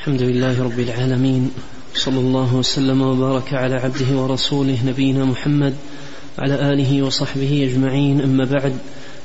الحمد 0.00 0.22
لله 0.22 0.62
رب 0.62 0.80
العالمين 0.80 1.50
صلى 1.94 2.18
الله 2.18 2.54
وسلم 2.54 3.02
وبارك 3.02 3.54
على 3.54 3.74
عبده 3.74 4.16
ورسوله 4.16 4.78
نبينا 4.86 5.24
محمد 5.24 5.74
على 6.38 6.72
آله 6.72 7.02
وصحبه 7.02 7.70
أجمعين 7.70 8.20
أما 8.20 8.44
بعد 8.44 8.72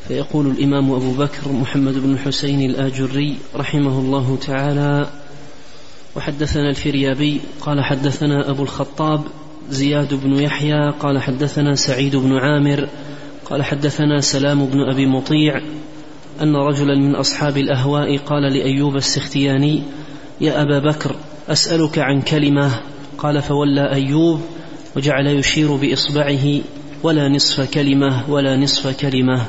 فيقول 0.08 0.48
الإمام 0.48 0.92
أبو 0.92 1.12
بكر 1.12 1.52
محمد 1.52 1.94
بن 1.94 2.14
الحسين 2.14 2.70
الآجري 2.70 3.38
رحمه 3.56 4.00
الله 4.00 4.38
تعالى 4.48 5.10
وحدثنا 6.16 6.70
الفريابي 6.70 7.42
قال 7.62 7.84
حدثنا 7.84 8.50
أبو 8.50 8.64
الخطاب 8.64 9.22
زياد 9.70 10.14
بن 10.14 10.34
يحيى 10.40 10.92
قال 11.00 11.22
حدثنا 11.22 11.76
سعيد 11.76 12.16
بن 12.16 12.38
عامر 12.38 12.88
قال 13.46 13.64
حدثنا 13.64 14.22
سلام 14.22 14.66
بن 14.66 14.80
أبي 14.82 15.06
مطيع 15.06 15.62
أن 16.42 16.56
رجلا 16.56 16.96
من 16.96 17.16
أصحاب 17.16 17.58
الأهواء 17.58 18.18
قال 18.18 18.44
لأيوب 18.54 18.96
السختياني 18.96 19.84
يا 20.42 20.62
أبا 20.62 20.80
بكر 20.80 21.16
أسألك 21.50 22.00
عن 22.00 22.22
كلمة. 22.22 22.82
قال 23.18 23.42
فولى 23.42 23.92
أيوب 23.92 24.42
وجعل 24.96 25.28
يشير 25.28 25.76
بإصبعه 25.76 26.62
ولا 27.04 27.30
نصف 27.30 27.74
كلمة 27.74 28.30
ولا 28.30 28.58
نصف 28.58 29.02
كلمة. 29.02 29.46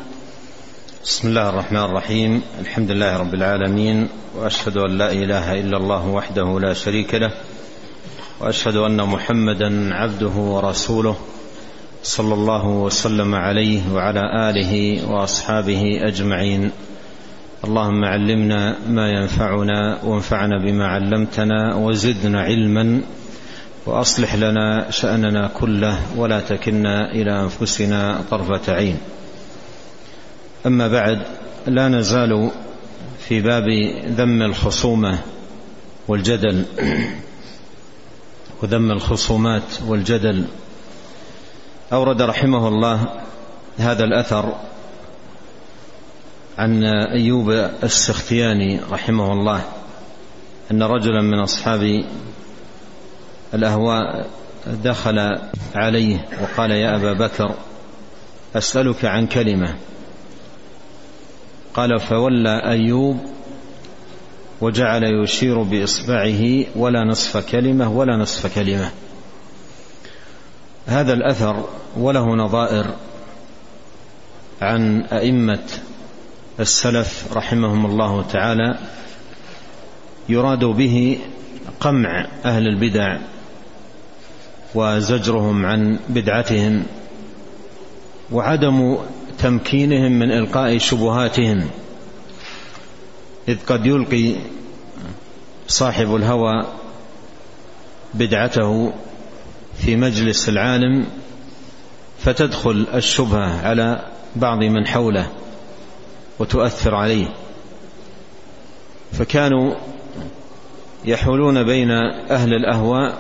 بسم 1.05 1.29
الله 1.29 1.49
الرحمن 1.49 1.81
الرحيم. 1.81 2.43
الحمد 2.61 2.91
لله 2.91 3.17
رب 3.17 3.35
العالمين 3.35 4.09
وأشهد 4.37 4.77
أن 4.77 4.99
لا 4.99 5.13
إله 5.13 5.61
إلا 5.61 5.77
الله 5.77 6.09
وحده 6.09 6.61
لا 6.61 6.73
شريك 6.73 7.15
له 7.15 7.31
وأشهد 8.41 8.77
أن 8.77 9.03
محمدا 9.03 9.95
عبده 9.95 10.35
ورسوله 10.37 11.17
صلى 12.03 12.35
الله 12.35 12.67
وسلم 12.67 13.35
عليه 13.35 13.93
وعلى 13.93 14.51
آله 14.51 15.03
وأصحابه 15.11 15.99
أجمعين. 16.03 16.71
اللهم 17.67 18.05
علمنا 18.05 18.79
ما 18.89 19.11
ينفعنا 19.11 19.99
وانفعنا 20.05 20.59
بما 20.59 20.87
علمتنا 20.87 21.75
وزدنا 21.75 22.41
علما 22.41 23.01
وأصلح 23.87 24.35
لنا 24.35 24.91
شأننا 24.91 25.51
كله 25.55 25.99
ولا 26.17 26.41
تكلنا 26.41 27.13
إلى 27.13 27.41
أنفسنا 27.41 28.21
طرفة 28.31 28.73
عين. 28.73 28.99
أما 30.67 30.89
بعد 30.89 31.23
لا 31.67 31.89
نزال 31.89 32.51
في 33.29 33.41
باب 33.41 33.65
ذم 34.07 34.43
الخصومة 34.43 35.19
والجدل. 36.09 36.65
وذم 38.63 38.91
الخصومات 38.91 39.83
والجدل. 39.87 40.45
أورد 41.93 42.23
رحمه 42.23 42.69
الله 42.69 43.07
هذا 43.79 44.05
الأثر. 44.05 44.55
عن 46.59 46.85
أيوب 46.85 47.51
السختياني 47.83 48.81
رحمه 48.91 49.33
الله 49.33 49.65
أن 50.71 50.83
رجلا 50.83 51.23
من 51.23 51.39
أصحاب 51.39 52.05
الأهواء 53.55 54.27
دخل 54.67 55.19
عليه 55.75 56.29
وقال 56.43 56.71
يا 56.71 56.97
أبا 56.97 57.13
بكر 57.13 57.55
أسألك 58.57 59.05
عن 59.05 59.27
كلمة. 59.27 59.77
قال 61.75 62.01
فولى 62.01 62.63
أيوب 62.71 63.21
وجعل 64.61 65.03
يشير 65.05 65.63
بإصبعه 65.63 66.65
ولا 66.77 67.05
نصف 67.05 67.51
كلمة 67.51 67.93
ولا 67.93 68.17
نصف 68.17 68.55
كلمة. 68.55 68.91
هذا 70.87 71.13
الأثر 71.13 71.69
وله 71.97 72.27
نظائر 72.27 72.87
عن 74.63 75.03
أئمة 75.03 75.69
السلف 76.61 77.37
رحمهم 77.37 77.87
الله 77.87 78.23
تعالى 78.23 78.79
يراد 80.29 80.65
به 80.65 81.19
قمع 81.81 82.27
أهل 82.45 82.67
البدع 82.67 83.19
وزجرهم 84.75 85.67
عن 85.67 85.99
بدعتهم 86.09 86.83
وعدم 88.33 88.99
تمكينهم 89.39 90.13
من 90.13 90.33
إلقاء 90.33 90.79
شبهاتهم 90.79 91.69
إذ 93.49 93.57
قد 93.67 93.87
يلقي 93.87 94.35
صاحب 95.69 96.17
الهوى 96.17 96.67
بدعته 98.15 98.93
في 99.79 99.97
مجلس 99.97 100.49
العالم 100.49 101.07
فتدخل 102.19 102.87
الشبهة 102.95 103.67
على 103.67 104.07
بعض 104.37 104.59
من 104.59 104.87
حوله. 104.87 105.31
وتؤثر 106.39 106.95
عليه. 106.95 107.35
فكانوا 109.13 109.75
يحولون 111.05 111.63
بين 111.63 111.91
أهل 112.31 112.55
الأهواء 112.55 113.19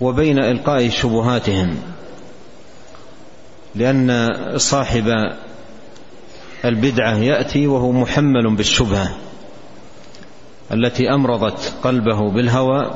وبين 0.00 0.38
إلقاء 0.38 0.88
شبهاتهم 0.88 1.76
لأن 3.74 4.28
صاحب 4.56 5.06
البدعة 6.64 7.16
يأتي 7.16 7.66
وهو 7.66 7.92
محمل 7.92 8.56
بالشبهة 8.56 9.16
التي 10.72 11.14
أمرضت 11.14 11.74
قلبه 11.82 12.30
بالهوى 12.30 12.90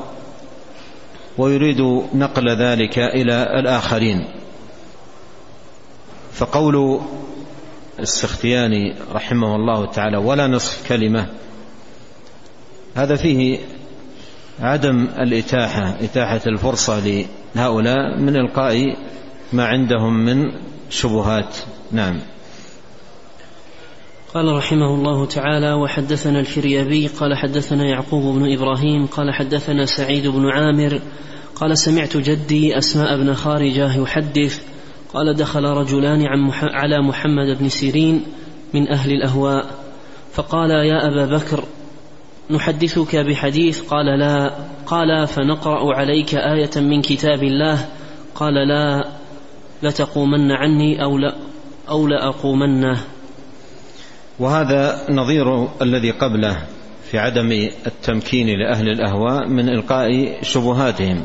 ويريد 1.37 1.81
نقل 2.13 2.49
ذلك 2.49 2.99
إلى 2.99 3.43
الآخرين. 3.59 4.27
فقول 6.33 7.01
السختياني 7.99 8.95
رحمه 9.11 9.55
الله 9.55 9.85
تعالى 9.85 10.17
ولا 10.17 10.47
نصف 10.47 10.87
كلمة. 10.87 11.27
هذا 12.95 13.15
فيه 13.15 13.59
عدم 14.59 15.07
الإتاحة 15.19 15.97
إتاحة 16.01 16.41
الفرصة 16.47 17.25
لهؤلاء 17.55 18.19
من 18.19 18.35
إلقاء 18.35 18.97
ما 19.53 19.65
عندهم 19.65 20.25
من 20.25 20.51
شبهات. 20.89 21.57
نعم. 21.91 22.19
قال 24.35 24.55
رحمه 24.55 24.95
الله 24.95 25.25
تعالى 25.25 25.73
وحدثنا 25.73 26.39
الفريابي 26.39 27.07
قال 27.07 27.37
حدثنا 27.37 27.85
يعقوب 27.85 28.35
بن 28.35 28.53
إبراهيم 28.53 29.05
قال 29.05 29.33
حدثنا 29.33 29.85
سعيد 29.85 30.27
بن 30.27 30.45
عامر 30.49 31.01
قال 31.55 31.77
سمعت 31.77 32.17
جدي 32.17 32.77
أسماء 32.77 33.17
بن 33.17 33.33
خارجة 33.33 34.01
يحدث 34.01 34.61
قال 35.15 35.33
دخل 35.33 35.63
رجلان 35.63 36.27
على 36.63 37.01
محمد 37.01 37.57
بن 37.59 37.69
سيرين 37.69 38.23
من 38.73 38.91
أهل 38.91 39.11
الأهواء 39.11 39.65
فقال 40.33 40.69
يا 40.69 41.07
أبا 41.07 41.37
بكر 41.37 41.63
نحدثك 42.51 43.15
بحديث؟ 43.15 43.81
قال 43.81 44.19
لا. 44.19 44.51
قال 44.85 45.27
فنقرأ 45.27 45.95
عليك 45.95 46.35
آية 46.35 46.69
من 46.75 47.01
كتاب 47.01 47.43
الله؟ 47.43 47.89
قال 48.35 48.53
لا. 48.67 49.09
لتقومن 49.83 50.51
عني 50.51 51.03
أو 51.03 51.17
لا 51.17 51.35
أو 51.89 52.07
لأقومنه. 52.07 52.97
وهذا 54.39 55.05
نظير 55.09 55.67
الذي 55.81 56.11
قبله 56.11 56.57
في 57.11 57.19
عدم 57.19 57.69
التمكين 57.87 58.47
لأهل 58.47 58.89
الأهواء 58.89 59.47
من 59.47 59.69
إلقاء 59.69 60.39
شبهاتهم. 60.41 61.23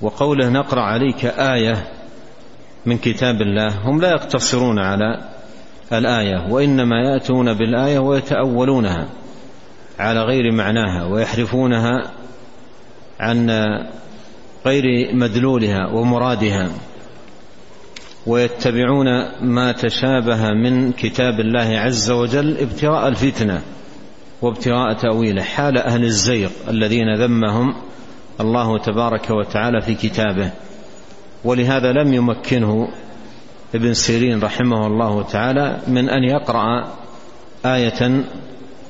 وقوله 0.00 0.48
نقرأ 0.48 0.80
عليك 0.80 1.24
آية 1.24 2.03
من 2.86 2.98
كتاب 2.98 3.42
الله 3.42 3.68
هم 3.68 4.00
لا 4.00 4.10
يقتصرون 4.10 4.78
على 4.78 5.20
الآية 5.92 6.46
وإنما 6.50 6.96
يأتون 6.96 7.54
بالآية 7.54 7.98
ويتأولونها 7.98 9.08
على 9.98 10.22
غير 10.22 10.52
معناها 10.52 11.04
ويحرفونها 11.04 12.10
عن 13.20 13.50
غير 14.66 15.14
مدلولها 15.14 15.86
ومرادها 15.86 16.70
ويتبعون 18.26 19.06
ما 19.40 19.72
تشابه 19.72 20.50
من 20.50 20.92
كتاب 20.92 21.40
الله 21.40 21.78
عز 21.78 22.10
وجل 22.10 22.58
ابتغاء 22.58 23.08
الفتنة 23.08 23.62
وابتغاء 24.42 24.92
تأويله. 24.92 25.42
حال 25.42 25.78
أهل 25.78 26.04
الزيغ 26.04 26.50
الذين 26.68 27.14
ذمهم 27.14 27.74
الله 28.40 28.78
تبارك 28.78 29.30
وتعالى 29.30 29.80
في 29.80 29.94
كتابه. 29.94 30.50
ولهذا 31.44 31.92
لم 31.92 32.14
يمكنه 32.14 32.88
ابن 33.74 33.94
سيرين 33.94 34.42
رحمه 34.42 34.86
الله 34.86 35.22
تعالى 35.22 35.80
من 35.88 36.08
أن 36.08 36.24
يقرأ 36.24 36.92
آية 37.66 38.24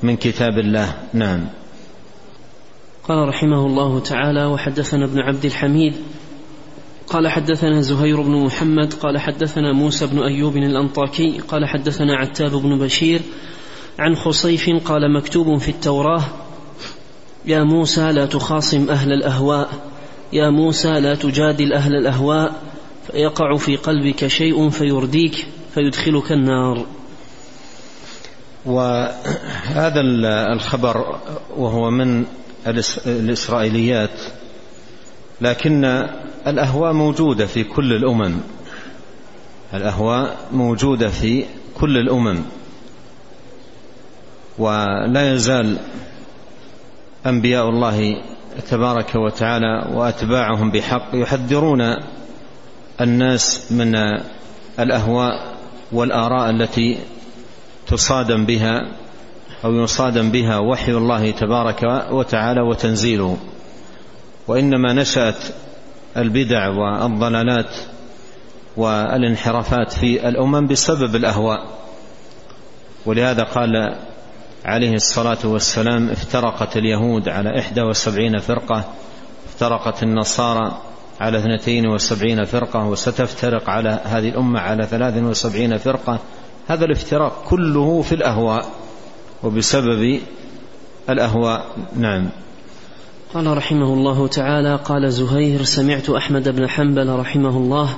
من 0.03 0.17
كتاب 0.17 0.59
الله. 0.59 0.95
نعم. 1.13 1.47
قال 3.09 3.29
رحمه 3.29 3.67
الله 3.67 4.01
تعالى 4.01 4.45
وحدثنا 4.45 5.05
ابن 5.05 5.21
عبد 5.21 5.45
الحميد 5.45 5.95
قال 7.09 7.29
حدثنا 7.29 7.81
زهير 7.81 8.23
بن 8.23 8.45
محمد 8.45 8.95
قال 8.95 9.19
حدثنا 9.19 9.73
موسى 9.73 10.07
بن 10.07 10.23
أيوب 10.23 10.57
الأنطاكي 10.57 11.39
قال 11.49 11.67
حدثنا 11.67 12.17
عتاب 12.17 12.51
بن 12.51 12.79
بشير 12.79 13.21
عن 13.99 14.17
خصيف 14.17 14.71
قال 14.85 15.13
مكتوب 15.13 15.59
في 15.59 15.69
التوراة 15.69 16.25
يا 17.47 17.63
موسى 17.63 18.13
لا 18.13 18.27
تخاصم 18.27 18.91
أهل 18.91 19.13
الأهواء 19.13 19.94
يا 20.33 20.51
موسى 20.51 21.01
لا 21.01 21.15
تجادل 21.15 21.73
أهل 21.73 21.95
الأهواء 21.95 22.63
فيقع 23.07 23.57
في 23.57 23.77
قلبك 23.77 24.27
شيء 24.27 24.71
فيرديك 24.71 25.47
فيدخلك 25.75 26.33
النار. 26.33 26.87
وهذا 28.67 30.01
الخبر 30.53 31.21
وهو 31.57 31.91
من 31.91 32.25
الإسرائيليات 33.07 34.21
لكن 35.41 35.85
الأهواء 36.47 36.93
موجودة 36.93 37.47
في 37.47 37.65
كل 37.65 37.93
الأمم. 37.93 38.41
الأهواء 39.75 40.37
موجودة 40.53 41.09
في 41.09 41.45
كل 41.75 41.97
الأمم. 41.97 42.43
ولا 44.59 45.33
يزال 45.35 45.79
أنبياء 47.27 47.69
الله 47.69 48.23
تبارك 48.61 49.15
وتعالى 49.15 49.89
وأتباعهم 49.93 50.71
بحق 50.71 51.09
يحذرون 51.15 51.97
الناس 53.01 53.73
من 53.73 53.95
الأهواء 54.81 55.55
والآراء 55.93 56.51
التي 56.51 56.99
تصادم 57.87 58.47
بها 58.47 58.81
أو 59.65 59.73
يصادم 59.75 60.31
بها 60.31 60.59
وحي 60.59 60.93
الله 60.93 61.31
تبارك 61.31 61.83
وتعالى 62.11 62.61
وتنزيله. 62.61 63.37
وإنما 64.49 64.93
نشأت 64.93 65.39
البدع 66.17 66.69
والضلالات 66.69 67.75
والانحرافات 68.77 69.93
في 69.93 70.29
الأمم 70.29 70.67
بسبب 70.67 71.17
الأهواء. 71.17 71.79
ولهذا 73.07 73.43
قال 73.43 73.97
عليه 74.65 74.93
الصلاة 74.93 75.39
والسلام 75.45 76.11
افترقت 76.11 76.77
اليهود 76.77 77.29
على 77.29 77.59
إحدى 77.59 77.83
وسبعين 77.83 78.39
فرقة 78.39 78.85
افترقت 79.49 80.03
النصارى 80.03 80.79
على 81.21 81.39
اثنتين 81.39 81.87
وسبعين 81.87 82.45
فرقة 82.45 82.87
وستفترق 82.87 83.71
على 83.71 84.01
هذه 84.05 84.29
الأمة 84.29 84.61
على 84.61 84.87
ثلاث 84.87 85.23
وسبعين 85.23 85.77
فرقة. 85.77 86.19
هذا 86.67 86.85
الافتراق 86.85 87.45
كله 87.49 88.03
في 88.03 88.15
الأهواء 88.15 88.67
وبسبب 89.43 90.21
الأهواء. 91.11 91.67
نعم. 91.97 92.31
قال 93.35 93.57
رحمه 93.57 93.95
الله 93.95 94.27
تعالى 94.27 94.77
قال 94.77 95.13
زهير 95.13 95.63
سمعت 95.63 96.11
أحمد 96.11 96.49
بن 96.49 96.69
حنبل 96.69 97.09
رحمه 97.09 97.57
الله 97.57 97.97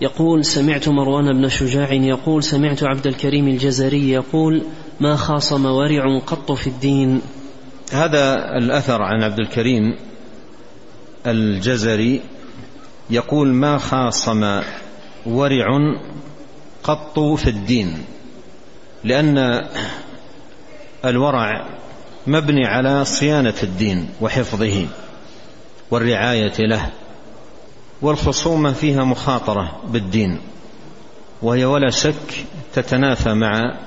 يقول 0.00 0.44
سمعت 0.44 0.88
مروان 0.88 1.32
بن 1.32 1.48
شجاع 1.48 1.92
يقول 1.92 2.42
سمعت 2.42 2.82
عبد 2.82 3.06
الكريم 3.06 3.48
الجزري 3.48 4.10
يقول 4.10 4.62
ما 5.00 5.16
خاصم 5.16 5.66
ورع 5.66 6.18
قط 6.18 6.52
في 6.52 6.66
الدين. 6.66 7.22
هذا 7.92 8.56
الأثر 8.58 9.02
عن 9.02 9.22
عبد 9.22 9.38
الكريم 9.38 9.96
الجزري 11.26 12.20
يقول 13.10 13.48
ما 13.48 13.78
خاصم 13.78 14.60
ورع 15.26 15.66
قط 16.82 17.18
في 17.18 17.50
الدين 17.50 18.04
لأن 19.04 19.60
الورع 21.04 21.66
مبني 22.26 22.66
على 22.66 23.04
صيانة 23.04 23.54
الدين 23.62 24.08
وحفظه 24.20 24.86
والرعاية 25.90 26.54
له 26.58 26.90
والخصومة 28.02 28.72
فيها 28.72 29.04
مخاطرة 29.04 29.80
بالدين 29.88 30.38
وهي 31.42 31.64
ولا 31.64 31.90
شك 31.90 32.44
تتنافى 32.74 33.34
مع 33.34 33.78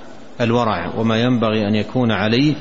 الورع 0.41 0.93
وما 0.97 1.21
ينبغي 1.21 1.67
أن 1.67 1.75
يكون 1.75 2.11
عليه 2.11 2.53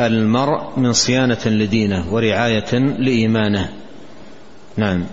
المرء 0.00 0.62
من 0.76 0.92
صيانة 0.92 1.46
لدينه 1.46 2.14
ورعاية 2.14 2.78
لإيمانه. 2.78 3.68
نعم. 4.76 5.04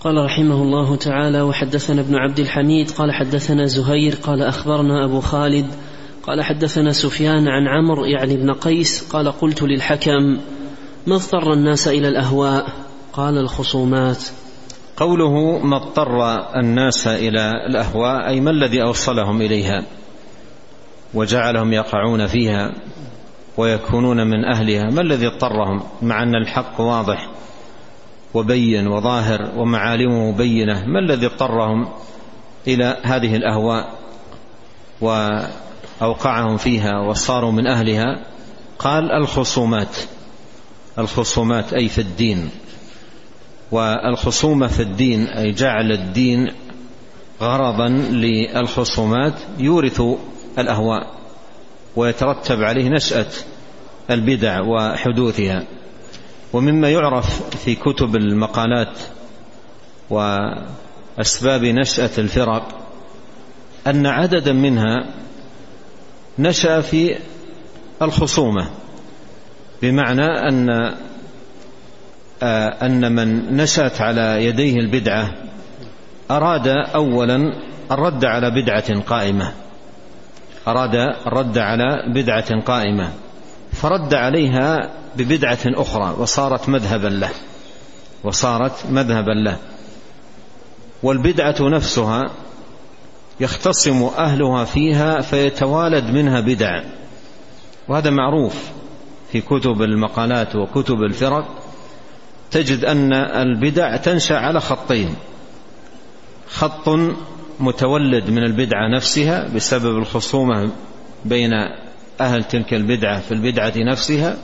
قال 0.00 0.24
رحمه 0.24 0.62
الله 0.62 0.96
تعالى 0.96 1.42
وحدثنا 1.42 2.00
ابن 2.00 2.14
عبد 2.14 2.38
الحميد 2.40 2.90
قال 2.90 3.12
حدثنا 3.12 3.66
زهير 3.66 4.14
قال 4.14 4.42
أخبرنا 4.42 5.04
أبو 5.04 5.20
خالد 5.20 5.66
قال 6.22 6.42
حدثنا 6.42 6.92
سفيان 6.92 7.48
عن 7.48 7.68
عمرو 7.68 8.04
يعني 8.04 8.34
ابن 8.34 8.52
قيس 8.52 9.08
قال 9.12 9.32
قلت 9.32 9.62
للحكم 9.62 10.38
ما 11.06 11.14
اضطر 11.14 11.52
الناس 11.52 11.88
إلى 11.88 12.08
الأهواء؟ 12.08 12.72
قال 13.12 13.38
الخصومات. 13.38 14.18
قوله 14.96 15.58
ما 15.58 15.76
اضطر 15.76 16.38
الناس 16.56 17.06
إلى 17.06 17.50
الأهواء 17.70 18.28
أي 18.28 18.40
ما 18.40 18.50
الذي 18.50 18.82
أوصلهم 18.82 19.42
إليها؟ 19.42 19.84
وجعلهم 21.14 21.72
يقعون 21.72 22.26
فيها 22.26 22.72
ويكونون 23.56 24.26
من 24.26 24.44
أهلها. 24.44 24.90
ما 24.90 25.00
الذي 25.00 25.26
اضطرهم؟ 25.26 25.82
مع 26.02 26.22
أن 26.22 26.34
الحق 26.34 26.80
واضح 26.80 27.30
وبين 28.34 28.86
وظاهر 28.86 29.50
ومعالمه 29.56 30.32
بينة. 30.32 30.84
ما 30.86 30.98
الذي 30.98 31.26
اضطرهم 31.26 31.88
إلى 32.66 32.96
هذه 33.02 33.36
الأهواء 33.36 33.98
وأوقعهم 35.00 36.56
فيها 36.56 37.00
وصاروا 37.08 37.52
من 37.52 37.66
أهلها؟ 37.66 38.26
قال 38.78 39.12
الخصومات. 39.12 39.96
الخصومات 40.98 41.72
أي 41.72 41.88
في 41.88 42.00
الدين. 42.00 42.50
والخصومة 43.72 44.66
في 44.66 44.82
الدين 44.82 45.26
أي 45.26 45.52
جعل 45.52 45.92
الدين 45.92 46.52
غرضا 47.40 47.88
للخصومات. 47.88 49.34
يورث 49.58 50.02
الأهواء 50.58 51.06
ويترتب 51.96 52.62
عليه 52.62 52.88
نشأة 52.88 53.26
البدع 54.10 54.60
وحدوثها. 54.60 55.66
ومما 56.52 56.90
يعرف 56.90 57.56
في 57.56 57.74
كتب 57.74 58.16
المقالات 58.16 58.98
وأسباب 60.10 61.64
نشأة 61.64 62.10
الفرق 62.18 62.68
أن 63.86 64.06
عددا 64.06 64.52
منها 64.52 65.06
نشأ 66.38 66.80
في 66.80 67.16
الخصومة 68.02 68.70
بمعنى 69.82 70.26
أن 70.26 70.70
أن 72.82 73.12
من 73.12 73.56
نشأت 73.56 74.00
على 74.00 74.44
يديه 74.44 74.76
البدعة 74.76 75.34
أراد 76.30 76.68
أولا 76.68 77.52
الرد 77.90 78.24
على 78.24 78.50
بدعة 78.50 79.00
قائمة. 79.00 79.52
أراد 80.68 80.94
الرد 81.26 81.58
على 81.58 82.12
بدعة 82.14 82.60
قائمة 82.60 83.12
فرد 83.72 84.14
عليها 84.14 84.90
ببدعة 85.16 85.58
أخرى 85.66 86.16
وصارت 86.18 86.68
مذهبا 86.68 87.08
له 87.08 87.30
وصارت 88.24 88.86
مذهبا 88.90 89.30
له. 89.30 89.56
والبدعة 91.02 91.56
نفسها 91.60 92.30
يختصم 93.40 94.02
أهلها 94.02 94.64
فيها 94.64 95.20
فيتوالد 95.20 96.04
منها 96.04 96.40
بدع 96.40 96.82
وهذا 97.88 98.10
معروف 98.10 98.54
في 99.32 99.40
كتب 99.40 99.82
المقالات 99.82 100.56
وكتب 100.56 101.02
الفرق. 101.02 101.48
تجد 102.50 102.84
أن 102.84 103.12
البدع 103.12 103.96
تنشأ 103.96 104.36
على 104.36 104.60
خطين 104.60 105.14
خط 106.48 106.88
متولد 107.60 108.30
من 108.30 108.44
البدعة 108.44 108.88
نفسها 108.88 109.48
بسبب 109.54 109.98
الخصومة 109.98 110.70
بين 111.24 111.50
أهل 112.20 112.44
تلك 112.44 112.74
البدعة 112.74 113.20
في 113.20 113.32
البدعة 113.32 113.72
نفسها 113.76 114.36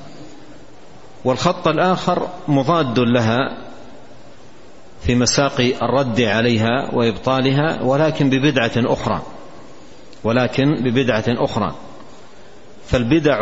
والخط 1.24 1.68
الآخر 1.68 2.28
مضاد 2.48 2.98
لها 2.98 3.66
في 5.00 5.14
مساق 5.14 5.60
الرد 5.82 6.20
عليها 6.20 6.94
وإبطالها 6.94 7.82
ولكن 7.82 8.30
ببدعة 8.30 8.72
أخرى 8.76 9.22
ولكن 10.24 10.74
ببدعة 10.84 11.24
أخرى. 11.28 11.74
فالبدع 12.86 13.40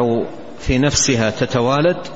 في 0.58 0.78
نفسها 0.78 1.30
تتوالد 1.30 2.06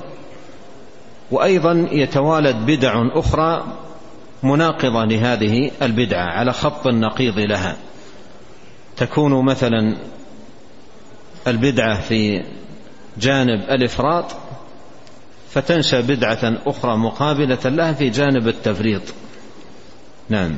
وأيضا 1.31 1.89
يتوالد 1.93 2.57
بدع 2.67 2.93
أخرى 3.15 3.65
مناقضة 4.43 5.05
لهذه 5.05 5.71
البدعة 5.83 6.25
على 6.25 6.53
خط 6.53 6.87
النقيض 6.87 7.39
لها. 7.39 7.77
تكون 8.97 9.45
مثلا 9.45 9.97
البدعة 11.47 12.01
في 12.01 12.43
جانب 13.19 13.61
الإفراط 13.71 14.37
فتنشأ 15.51 16.01
بدعة 16.01 16.59
أخرى 16.67 16.97
مقابلة 16.97 17.59
لها 17.65 17.93
في 17.93 18.11
جانب 18.11 18.49
التفريط. 18.49 19.03
نعم. 20.29 20.57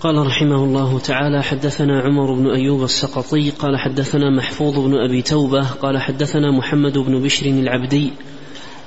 قال 0.00 0.26
رحمه 0.26 0.64
الله 0.64 0.98
تعالى 0.98 1.42
حدثنا 1.42 2.00
عمر 2.00 2.32
بن 2.32 2.50
أيوب 2.50 2.84
السقطي 2.84 3.50
قال 3.50 3.78
حدثنا 3.78 4.30
محفوظ 4.30 4.78
بن 4.78 4.94
أبي 4.94 5.22
توبة 5.22 5.68
قال 5.68 5.98
حدثنا 5.98 6.50
محمد 6.50 6.98
بن 6.98 7.22
بشر 7.22 7.46
العبدي 7.46 8.12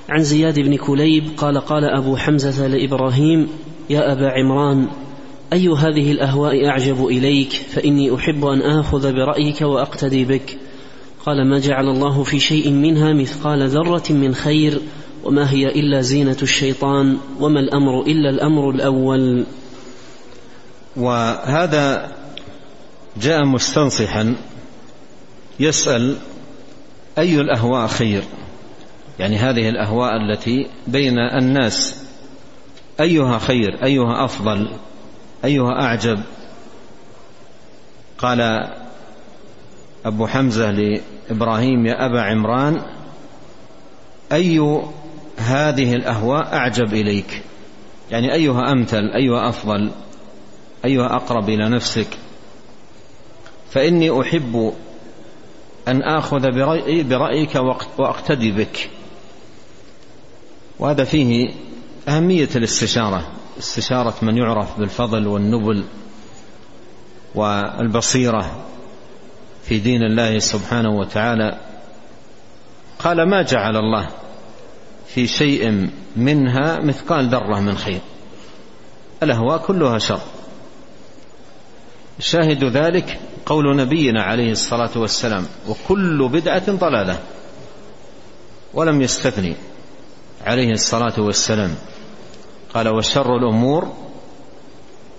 عن 0.09 0.23
زياد 0.23 0.59
بن 0.59 0.77
كليب 0.77 1.23
قال 1.37 1.57
قال 1.57 1.85
أبو 1.85 2.17
حمزة 2.17 2.67
لإبراهيم 2.67 3.47
يا 3.91 4.11
أبا 4.11 4.31
عمران 4.31 4.87
أي 5.53 5.67
هذه 5.67 6.11
الأهواء 6.11 6.67
أعجب 6.67 7.05
إليك؟ 7.05 7.53
فإني 7.53 8.15
أحب 8.15 8.45
أن 8.45 8.61
آخذ 8.61 9.13
برأيك 9.13 9.61
وأقتدي 9.61 10.25
بك. 10.25 10.57
قال 11.25 11.49
ما 11.49 11.59
جعل 11.59 11.89
الله 11.89 12.23
في 12.23 12.39
شيء 12.39 12.69
منها 12.69 13.13
مثقال 13.13 13.69
ذرة 13.69 14.03
من 14.09 14.35
خير 14.35 14.81
وما 15.23 15.51
هي 15.51 15.67
إلا 15.67 16.01
زينة 16.01 16.37
الشيطان 16.41 17.17
وما 17.39 17.59
الأمر 17.59 18.01
إلا 18.01 18.29
الأمر 18.29 18.69
الأول. 18.69 19.45
وهذا 20.97 22.11
جاء 23.21 23.45
مستنصحا 23.45 24.35
يسأل 25.59 26.15
أي 27.17 27.41
الأهواء 27.41 27.87
خير؟ 27.87 28.23
يعني 29.19 29.35
هذه 29.35 29.69
الأهواء 29.69 30.11
التي 30.17 30.67
بين 30.87 31.19
الناس 31.19 32.01
أيها 33.01 33.37
خير 33.37 33.83
أيها 33.83 34.25
أفضل 34.25 34.67
أيها 35.45 35.71
أعجب. 35.71 36.19
قال 38.17 38.69
أبو 40.05 40.27
حمزة 40.27 40.71
لإبراهيم 40.71 41.85
يا 41.85 42.05
أبا 42.05 42.21
عمران 42.21 42.81
أي 44.31 44.81
هذه 45.37 45.93
الأهواء 45.93 46.53
أعجب 46.53 46.93
إليك؟ 46.93 47.41
يعني 48.11 48.33
أيها 48.33 48.71
أمثل 48.71 49.11
أيها 49.15 49.49
أفضل 49.49 49.91
أيها 50.85 51.15
أقرب 51.15 51.49
إلى 51.49 51.69
نفسك. 51.69 52.07
فإني 53.71 54.21
أحب 54.21 54.73
أن 55.87 56.01
آخذ 56.01 56.51
برأي 56.51 57.03
برأيك 57.03 57.55
وأقتدي 57.97 58.51
بك. 58.51 58.89
وهذا 60.79 61.03
فيه 61.03 61.51
أهمية 62.07 62.49
الاستشارة 62.55 63.27
استشارة 63.59 64.15
من 64.21 64.37
يعرف 64.37 64.79
بالفضل 64.79 65.27
والنبل 65.27 65.83
والبصيرة 67.35 68.65
في 69.63 69.79
دين 69.79 70.03
الله 70.03 70.39
سبحانه 70.39 70.89
وتعالى. 70.89 71.59
قال 72.99 73.29
ما 73.29 73.41
جعل 73.41 73.75
الله 73.75 74.09
في 75.07 75.27
شيء 75.27 75.89
منها 76.15 76.79
مثقال 76.79 77.29
ذرة 77.29 77.59
من 77.59 77.77
خير 77.77 77.99
الأهواء 79.23 79.57
كلها 79.57 79.99
شر. 79.99 80.21
شاهد 82.19 82.63
ذلك 82.63 83.19
قول 83.45 83.77
نبينا 83.77 84.23
عليه 84.23 84.51
الصلاة 84.51 84.91
والسلام 84.95 85.45
وكل 85.67 86.29
بدعة 86.29 86.71
ضلالة 86.71 87.19
ولم 88.73 89.01
يستثني. 89.01 89.55
عليه 90.45 90.71
الصلاة 90.71 91.13
والسلام. 91.17 91.75
قال 92.73 92.87
وشر 92.89 93.37
الأمور 93.37 93.93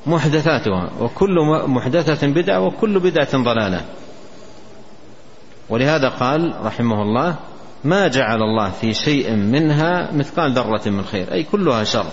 محدثاتها 0.06 0.90
وكل 1.00 1.34
محدثة 1.66 2.26
بدعة 2.26 2.60
وكل 2.60 2.98
بدعة 2.98 3.36
ضلالة. 3.36 3.84
ولهذا 5.68 6.08
قال 6.08 6.54
رحمه 6.64 7.02
الله 7.02 7.36
ما 7.84 8.08
جعل 8.08 8.42
الله 8.42 8.70
في 8.70 8.94
شيء 8.94 9.30
منها 9.30 10.12
مثقال 10.12 10.52
ذرة 10.52 10.88
من 10.88 11.04
خير 11.04 11.32
أي 11.32 11.42
كلها 11.42 11.84
شر 11.84 12.06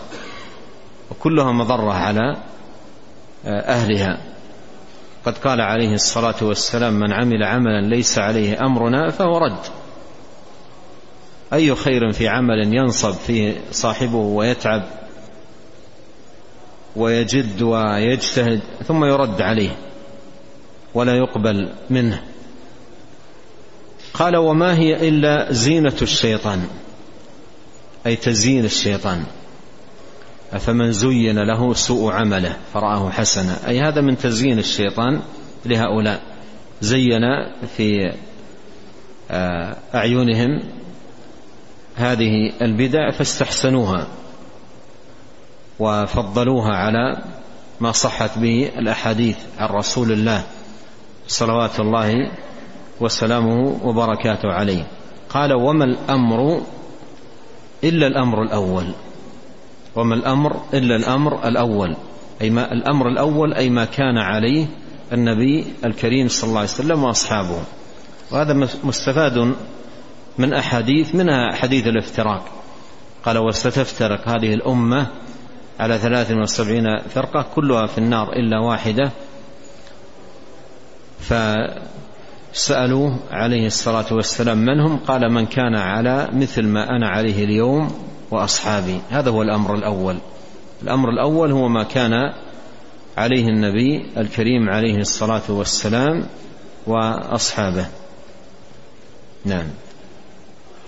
وكلها 1.11 1.51
مضرة 1.51 1.93
على 1.93 2.37
أهلها. 3.45 4.17
قد 5.25 5.37
قال 5.37 5.61
عليه 5.61 5.93
الصلاة 5.93 6.35
والسلام 6.41 6.93
من 6.93 7.13
عمل 7.13 7.43
عملا 7.43 7.81
ليس 7.81 8.17
عليه 8.17 8.65
أمرنا 8.65 9.09
فهو 9.09 9.37
رد. 9.37 9.59
أي 11.53 11.75
خير 11.75 12.11
في 12.11 12.27
عمل 12.27 12.73
ينصب 12.73 13.13
فيه 13.13 13.53
صاحبه 13.71 14.17
ويتعب 14.17 14.83
ويجد 16.95 17.61
ويجتهد 17.61 18.61
ثم 18.87 19.05
يرد 19.05 19.41
عليه 19.41 19.77
ولا 20.93 21.15
يقبل 21.15 21.69
منه. 21.89 22.23
قال 24.13 24.37
وما 24.37 24.77
هي 24.77 25.09
إلا 25.09 25.53
زينة 25.53 25.95
الشيطان؟ 26.01 26.67
أي 28.05 28.15
تزيين 28.15 28.65
الشيطان. 28.65 29.23
أفمن 30.53 30.91
زين 30.91 31.39
له 31.39 31.73
سوء 31.73 32.11
عمله؟ 32.11 32.57
فرآه 32.73 33.09
حسنا. 33.09 33.67
أي 33.67 33.79
هذا 33.81 34.01
من 34.01 34.17
تزيين 34.17 34.59
الشيطان 34.59 35.21
لهؤلاء. 35.65 36.21
زين 36.81 37.21
في 37.77 38.13
آه، 39.31 39.75
أعينهم 39.95 40.63
هذه 41.99 42.51
البدع 42.61 43.11
فاستحسنوها 43.11 44.07
وفضلوها 45.79 46.71
على 46.71 47.23
ما 47.79 47.91
صحت 47.91 48.37
به 48.39 48.71
الأحاديث 48.77 49.37
عن 49.59 49.69
رسول 49.69 50.11
الله 50.11 50.43
صلوات 51.27 51.79
الله 51.79 52.31
وسلامه 52.99 53.79
وبركاته 53.83 54.51
عليه. 54.51 54.87
قال 55.29 55.53
وما 55.53 55.85
الأمر 55.85 56.61
إلا 57.83 58.07
الأمر 58.07 58.43
الأول. 58.43 58.93
وما 59.95 60.15
الأمر 60.15 60.61
إلا 60.73 60.95
الأمر 60.95 61.47
الأول. 61.47 61.95
أي 62.41 62.49
ما 62.49 62.71
الأمر 62.73 63.07
الأول 63.07 63.53
أي 63.53 63.69
ما 63.69 63.85
كان 63.85 64.17
عليه 64.17 64.67
النبي 65.13 65.65
الكريم 65.85 66.27
صلى 66.27 66.47
الله 66.47 66.59
عليه 66.59 66.69
وسلم 66.69 67.03
وأصحابه. 67.03 67.63
وهذا 68.31 68.53
مستفاد 68.83 69.55
من 70.37 70.53
أحاديث 70.53 71.15
منها 71.15 71.55
حديث 71.55 71.87
الافتراق. 71.87 72.45
قال 73.25 73.37
وستفترق 73.37 74.27
هذه 74.27 74.53
الأمة 74.53 75.07
على 75.79 75.97
ثلاث 75.97 76.31
وسبعين 76.31 76.99
فرقة 77.09 77.45
كلها 77.55 77.87
في 77.87 77.97
النار 77.97 78.33
إلا 78.33 78.59
واحدة. 78.59 79.11
ف 81.19 81.33
سألوه 82.53 83.19
عليه 83.31 83.67
الصلاة 83.67 84.13
والسلام 84.13 84.57
من 84.57 84.79
هم؟ 84.79 84.97
قال 84.97 85.33
من 85.33 85.45
كان 85.45 85.75
على 85.75 86.29
مثل 86.33 86.65
ما 86.65 86.89
أنا 86.89 87.09
عليه 87.09 87.45
اليوم 87.45 87.91
وأصحابي. 88.31 89.01
هذا 89.09 89.29
هو 89.29 89.41
الأمر 89.41 89.75
الأول. 89.75 90.17
الأمر 90.83 91.09
الأول 91.09 91.51
هو 91.51 91.67
ما 91.67 91.83
كان 91.83 92.33
عليه 93.17 93.45
النبي 93.47 94.05
الكريم 94.17 94.69
عليه 94.69 94.97
الصلاة 94.97 95.41
والسلام 95.49 96.25
وأصحابه. 96.87 97.85
نعم. 99.45 99.67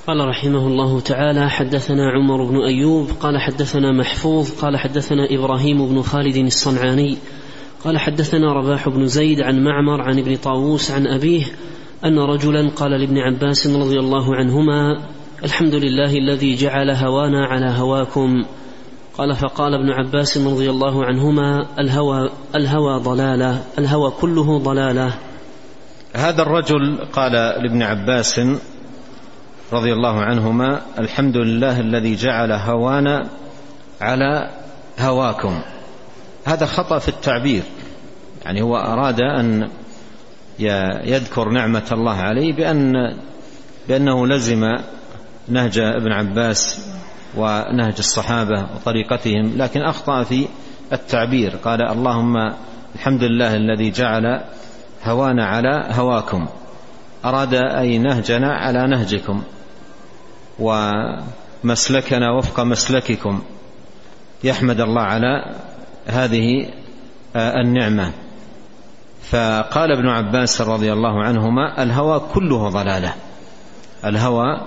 قال 0.08 0.28
رحمه 0.28 0.68
الله 0.68 1.00
تعالى 1.00 1.50
حدثنا 1.50 2.12
عمر 2.12 2.46
بن 2.46 2.64
أيوب 2.64 3.08
قال 3.20 3.38
حدثنا 3.38 3.92
محفوظ 3.92 4.52
قال 4.62 4.78
حدثنا 4.78 5.28
إبراهيم 5.32 5.88
بن 5.88 6.02
خالد 6.02 6.36
الصنعاني 6.36 7.18
قال 7.84 7.98
حدثنا 7.98 8.54
رباح 8.54 8.90
بن 8.90 9.06
زيد 9.06 9.42
عن 9.42 9.64
معمر 9.64 10.02
عن 10.02 10.20
ابن 10.20 10.36
طاووس 10.36 10.92
عن 10.92 11.08
أبيه 11.08 11.46
أن 12.06 12.20
رجلا 12.20 12.70
قال 12.70 12.92
لابن 12.92 13.18
عباس 13.18 13.68
رضي 13.68 14.00
الله 14.00 14.36
عنهما 14.36 15.02
الحمد 15.44 15.76
لله 15.76 16.18
الذي 16.18 16.56
جعل 16.56 16.90
هوانا 16.90 17.46
على 17.48 17.66
هواكم. 17.66 18.46
قال 19.18 19.36
فقال 19.36 19.74
ابن 19.74 19.90
عباس 19.90 20.38
رضي 20.38 20.70
الله 20.70 21.06
عنهما 21.06 21.68
الهوى 21.80 22.30
الهوى 22.56 23.00
ضلالة 23.00 23.64
الهوى 23.80 24.12
كله 24.12 24.60
ضلالة. 24.60 25.14
هذا 26.16 26.42
الرجل 26.42 26.98
قال 27.14 27.32
لابن 27.32 27.82
عباس 27.82 28.40
رضي 29.74 29.94
الله 29.94 30.22
عنهما 30.22 30.82
الحمد 31.00 31.38
لله 31.38 31.80
الذي 31.80 32.16
جعل 32.16 32.52
هوانا 32.52 33.30
على 34.02 34.50
هواكم. 35.00 35.62
هذا 36.46 36.66
خطأ 36.66 37.00
في 37.00 37.10
التعبير. 37.10 37.64
يعني 38.46 38.62
هو 38.62 38.78
أراد 38.78 39.22
أن 39.22 39.70
يذكر 41.06 41.50
نعمة 41.50 41.84
الله 41.92 42.16
عليه 42.16 42.54
بأن 42.54 42.94
بأنه 43.88 44.28
لزم 44.28 44.78
نهج 45.48 45.80
ابن 45.80 46.12
عباس 46.12 46.80
ونهج 47.38 47.96
الصحابة 48.00 48.66
وطريقتهم 48.76 49.58
لكن 49.58 49.82
أخطأ 49.82 50.24
في 50.24 50.48
التعبير. 50.94 51.56
قال 51.56 51.82
اللهم 51.82 52.36
الحمد 52.96 53.24
لله 53.24 53.56
الذي 53.56 53.92
جعل 53.92 54.42
هوانا 55.06 55.46
على 55.46 55.88
هواكم. 55.92 56.48
أراد 57.26 57.54
أي 57.54 57.98
نهجنا 57.98 58.54
على 58.54 58.88
نهجكم. 58.88 59.44
ومسلكنا 60.60 62.32
وفق 62.32 62.60
مسلككم. 62.60 63.42
يحمد 64.44 64.82
الله 64.82 65.02
على 65.02 65.56
هذه 66.08 66.70
آه، 67.36 67.62
النعمة. 67.62 68.12
فقال 69.24 69.92
ابن 69.92 70.08
عباس 70.10 70.62
رضي 70.62 70.94
الله 70.94 71.24
عنهما 71.24 71.84
الهوى 71.84 72.22
كله 72.34 72.70
ضلالة. 72.70 73.14
الهوى 74.06 74.62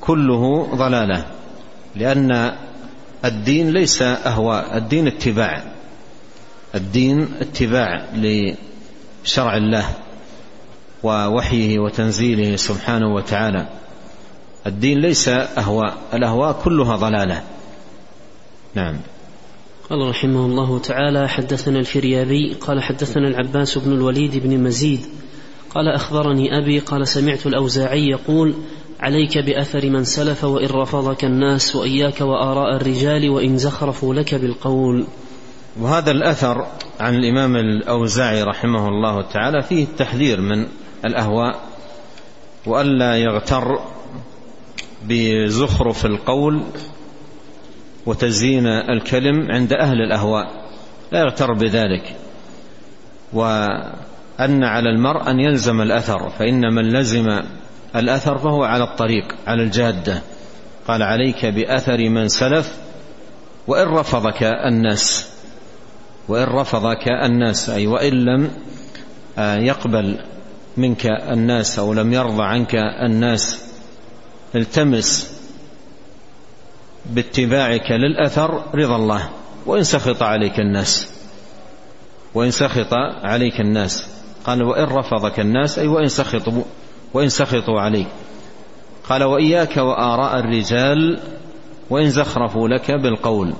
كله 0.00 0.68
ضلالة. 0.74 1.24
لأن 1.96 2.52
الدين 3.24 3.70
ليس 3.70 4.02
أهواء 4.02 4.76
الدين 4.76 5.06
اتباع. 5.06 5.62
الدين 6.74 7.28
اتباع 7.40 8.04
لشرع 8.14 9.56
الله 9.56 9.84
ووحيه 11.02 11.78
وتنزيله 11.78 12.56
سبحانه 12.56 13.14
وتعالى. 13.14 13.66
الدين 14.66 15.00
ليس 15.00 15.28
أهواء 15.28 15.94
الأهواء 16.14 16.60
كلها 16.64 16.96
ضلالة. 16.96 17.42
نعم. 18.74 18.96
قال 19.90 20.08
رحمه 20.08 20.46
الله 20.46 20.78
تعالى 20.78 21.28
حدثنا 21.28 21.78
الفريابي 21.78 22.54
قال 22.54 22.82
حدثنا 22.82 23.28
العباس 23.28 23.78
بن 23.78 23.92
الوليد 23.92 24.36
بن 24.36 24.62
مزيد 24.64 25.00
قال 25.74 25.88
أخبرني 25.88 26.58
أبي 26.58 26.78
قال 26.78 27.08
سمعت 27.08 27.46
الأوزاعي 27.46 28.08
يقول 28.08 28.54
عليك 29.00 29.38
بأثر 29.38 29.90
من 29.90 30.04
سلف 30.04 30.44
وإن 30.44 30.66
رفضك 30.66 31.24
الناس 31.24 31.76
وإياك 31.76 32.20
وآراء 32.20 32.76
الرجال 32.76 33.30
وإن 33.30 33.58
زخرفوا 33.58 34.14
لك 34.14 34.34
بالقول. 34.34 35.06
وهذا 35.80 36.10
الأثر 36.10 36.66
عن 37.00 37.14
الإمام 37.14 37.56
الأوزاعي 37.56 38.42
رحمه 38.42 38.88
الله 38.88 39.22
تعالى 39.22 39.62
فيه 39.62 39.84
التحذير 39.84 40.40
من 40.40 40.66
الأهواء 41.04 41.60
وألا 42.66 43.16
يغتر 43.16 43.80
بزخرف 45.08 46.06
القول 46.06 46.62
وتزيين 48.06 48.66
الكلم 48.66 49.50
عند 49.50 49.72
أهل 49.72 50.00
الأهواء. 50.00 50.46
لا 51.12 51.20
يغتر 51.20 51.52
بذلك. 51.52 52.16
وأن 53.32 54.64
على 54.64 54.90
المرء 54.90 55.30
أن 55.30 55.40
يلزم 55.40 55.80
الأثر 55.80 56.30
فإن 56.30 56.74
من 56.74 56.92
لزم 56.92 57.40
الأثر 57.96 58.38
فهو 58.38 58.64
على 58.64 58.84
الطريق 58.84 59.24
على 59.46 59.62
الجادة. 59.62 60.22
قال 60.88 61.02
عليك 61.02 61.46
بأثر 61.46 62.08
من 62.08 62.28
سلف 62.28 62.78
وإن 63.66 63.88
رفضك 63.88 64.42
الناس 64.42 65.28
وإن 66.28 66.44
رفضك 66.44 67.08
الناس 67.08 67.70
أي 67.70 67.86
وإن 67.86 68.12
لم 68.12 68.50
آه، 69.38 69.56
يقبل 69.56 70.18
منك 70.76 71.06
الناس 71.06 71.78
أو 71.78 71.92
لم 71.92 72.12
يرضى 72.12 72.42
عنك 72.42 72.74
الناس 73.06 73.71
التمس 74.54 75.40
باتباعك 77.06 77.90
للأثر 77.90 78.62
رضا 78.74 78.96
الله. 78.96 79.28
وإن 79.66 79.82
سخط 79.82 80.22
عليك 80.22 80.60
الناس. 80.60 81.08
وإن 82.34 82.50
سخط 82.50 82.94
عليك 83.22 83.60
الناس. 83.60 84.06
قال 84.44 84.62
وإن 84.62 84.84
رفضك 84.84 85.40
الناس 85.40 85.78
أي 85.78 85.86
وإن 85.86 86.08
سخطوا 86.08 86.62
وإن 87.14 87.28
سخطوا 87.28 87.80
عليك. 87.80 88.08
قال 89.08 89.24
وإياك 89.24 89.76
وآراء 89.76 90.38
الرجال 90.38 91.20
وإن 91.90 92.10
زخرفوا 92.10 92.68
لك 92.68 92.90
بالقول. 92.90 93.52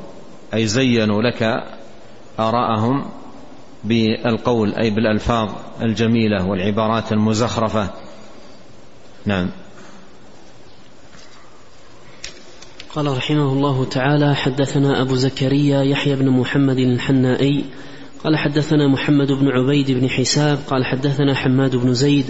أي 0.54 0.66
زينوا 0.66 1.22
لك 1.22 1.64
آراءهم 2.38 3.04
بالقول 3.84 4.74
أي 4.74 4.90
بالألفاظ 4.90 5.50
الجميلة 5.82 6.46
والعبارات 6.46 7.12
المزخرفة. 7.12 7.90
نعم. 9.26 9.50
قال 12.94 13.16
رحمه 13.16 13.52
الله 13.52 13.84
تعالى 13.84 14.34
حدثنا 14.34 15.02
أبو 15.02 15.14
زكريا 15.14 15.82
يحيى 15.82 16.16
بن 16.16 16.28
محمد 16.30 16.78
الحنائي 16.78 17.64
قال 18.24 18.36
حدثنا 18.36 18.88
محمد 18.88 19.32
بن 19.32 19.48
عبيد 19.48 19.90
بن 19.90 20.08
حساب 20.08 20.58
قال 20.66 20.84
حدثنا 20.84 21.34
حماد 21.34 21.76
بن 21.76 21.94
زيد 21.94 22.24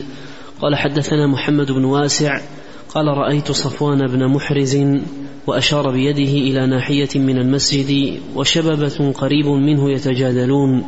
قال 0.61 0.77
حدثنا 0.77 1.27
محمد 1.27 1.73
بن 1.73 1.85
واسع 1.85 2.41
قال 2.95 3.07
رأيت 3.07 3.53
صفوان 3.53 4.07
بن 4.07 4.27
محرز 4.27 4.79
وأشار 5.47 5.91
بيده 5.91 6.33
إلى 6.33 6.67
ناحية 6.67 7.09
من 7.15 7.39
المسجد 7.39 8.21
وشببة 8.35 9.13
قريب 9.13 9.47
منه 9.47 9.91
يتجادلون 9.91 10.85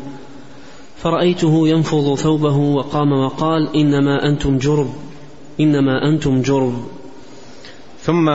فرأيته 0.97 1.69
ينفض 1.69 2.14
ثوبه 2.14 2.57
وقام 2.57 3.12
وقال 3.12 3.76
إنما 3.76 4.28
أنتم 4.28 4.59
جرب 4.59 4.90
إنما 5.61 6.09
أنتم 6.09 6.43
جرب. 6.43 6.75
ثم 8.02 8.31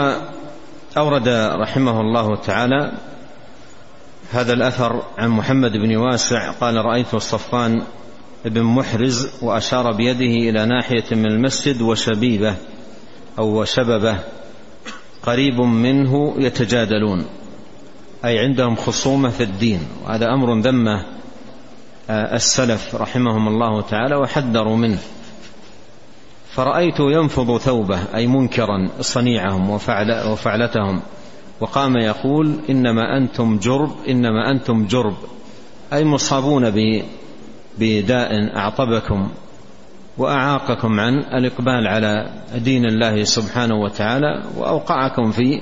أورد 0.98 1.28
رحمه 1.62 2.02
الله 2.02 2.36
تعالى 2.36 2.92
هذا 4.32 4.54
الأثر 4.54 5.04
عن 5.18 5.30
محمد 5.30 5.72
بن 5.72 5.96
واسع 5.96 6.52
قال 6.52 6.76
رأيت 6.76 7.14
الصفان 7.14 7.84
بن 8.46 8.64
محرز 8.64 9.30
وأشار 9.42 9.92
بيده 9.92 10.50
إلى 10.50 10.66
ناحية 10.66 11.04
من 11.12 11.26
المسجد 11.26 11.82
وشبيبة 11.82 12.56
أو 13.40 13.62
وشببة 13.62 14.20
قريب 15.24 15.62
منه 15.62 16.36
يتجادلون 16.38 17.26
أي 18.26 18.40
عندهم 18.40 18.76
خصومة 18.76 19.30
في 19.30 19.44
الدين 19.44 19.88
وهذا 20.06 20.26
أمر 20.26 20.60
ذمه 20.60 21.06
آه، 22.10 22.36
السلف 22.36 22.96
رحمهم 22.96 23.48
الله 23.48 23.82
تعالى 23.82 24.16
وحذروا 24.16 24.78
منه. 24.78 25.00
فرأيت 26.52 27.00
ينفض 27.00 27.58
ثوبه 27.58 28.00
أي 28.16 28.28
منكرا 28.28 28.90
صنيعهم 29.02 29.70
وفعل 29.70 30.28
وفعلتهم. 30.32 31.02
وقام 31.62 31.98
يقول 31.98 32.54
إنما 32.70 33.18
أنتم 33.18 33.58
جرب 33.58 33.92
إنما 34.10 34.52
أنتم 34.52 34.86
جرب. 34.86 35.16
أي 35.94 36.06
مصابون 36.06 36.72
بداء 37.80 38.58
أعطبكم 38.58 39.30
وأعاقكم 40.18 41.00
عن 41.00 41.20
الإقبال 41.20 41.88
على 41.88 42.30
دين 42.56 42.86
الله 42.86 43.24
سبحانه 43.24 43.76
وتعالى 43.76 44.44
وأوقعكم 44.58 45.32
في 45.32 45.62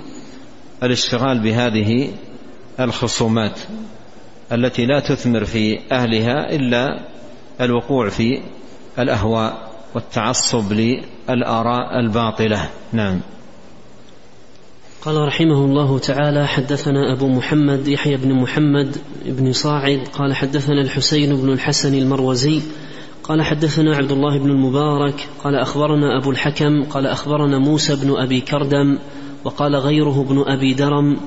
الاشتغال 0.84 1.40
بهذه 1.40 2.10
الخصومات 2.80 3.60
التي 4.52 4.86
لا 4.86 5.00
تثمر 5.00 5.46
في 5.46 5.80
أهلها 5.92 6.56
إلا 6.56 7.00
الوقوع 7.62 8.10
في 8.10 8.42
الأهواء. 9.00 9.67
والتعصب 9.98 10.74
للآراء 10.74 12.00
الباطلة. 12.00 12.70
نعم. 12.94 13.20
قال 15.02 15.28
رحمه 15.28 15.66
الله 15.66 16.00
تعالى 16.00 16.48
حدثنا 16.48 17.14
أبو 17.14 17.28
محمد 17.28 17.88
يحيى 17.88 18.18
بن 18.18 18.34
محمد 18.34 18.98
بن 19.26 19.52
صاعد 19.52 20.00
قال 20.14 20.36
حدثنا 20.36 20.82
الحسين 20.82 21.36
بن 21.36 21.54
الحسن 21.54 21.94
المروزي 21.94 22.62
قال 23.24 23.42
حدثنا 23.42 23.96
عبد 23.96 24.12
الله 24.12 24.40
بن 24.40 24.50
المبارك 24.50 25.28
قال 25.44 25.56
أخبرنا 25.56 26.18
أبو 26.22 26.32
الحكم 26.32 26.84
قال 26.84 27.08
أخبرنا 27.08 27.60
موسى 27.60 27.96
بن 27.96 28.18
أبي 28.18 28.42
كردم 28.42 29.00
وقال 29.44 29.76
غيره 29.76 30.26
بن 30.30 30.44
أبي 30.48 30.74
درم 30.74 31.18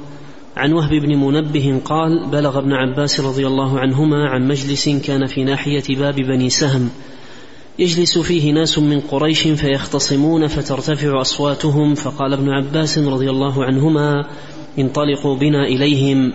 عن 0.56 0.72
وهب 0.72 0.90
بن 0.90 1.16
منبه 1.16 1.80
قال 1.84 2.30
بلغ 2.30 2.58
ابن 2.58 2.72
عباس 2.72 3.20
رضي 3.20 3.46
الله 3.46 3.80
عنهما 3.80 4.28
عن 4.28 4.48
مجلس 4.48 4.88
كان 4.88 5.26
في 5.26 5.44
ناحية 5.44 5.96
باب 5.96 6.14
بني 6.14 6.50
سهم 6.50 6.90
يجلس 7.80 8.18
فيه 8.18 8.52
ناس 8.52 8.78
من 8.78 9.00
قريش 9.00 9.48
فيختصمون 9.48 10.46
فترتفع 10.46 11.20
أصواتهم. 11.20 11.94
فقال 11.94 12.32
ابن 12.32 12.48
عباس 12.48 12.98
رضي 12.98 13.30
الله 13.30 13.64
عنهما 13.64 14.26
انطلقوا 14.78 15.36
بنا 15.36 15.64
إليهم. 15.64 16.32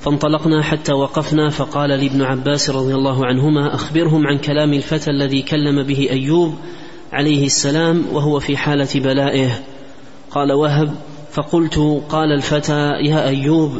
فانطلقنا 0.00 0.62
حتى 0.62 0.92
وقفنا. 0.92 1.48
فقال 1.48 1.90
لابن 1.90 2.22
عباس 2.22 2.70
رضي 2.70 2.94
الله 2.94 3.26
عنهما 3.26 3.74
أخبرهم 3.74 4.26
عن 4.26 4.38
كلام 4.38 4.72
الفتى 4.72 5.10
الذي 5.10 5.42
كلم 5.42 5.82
به 5.82 6.08
أيوب 6.10 6.54
عليه 7.12 7.46
السلام 7.46 8.04
وهو 8.12 8.40
في 8.40 8.56
حالة 8.56 8.88
بلائه. 8.94 9.60
قال 10.30 10.52
وهب. 10.52 10.94
فقلت 11.32 12.02
قال 12.08 12.32
الفتى 12.32 12.92
يا 13.02 13.28
أيوب 13.28 13.72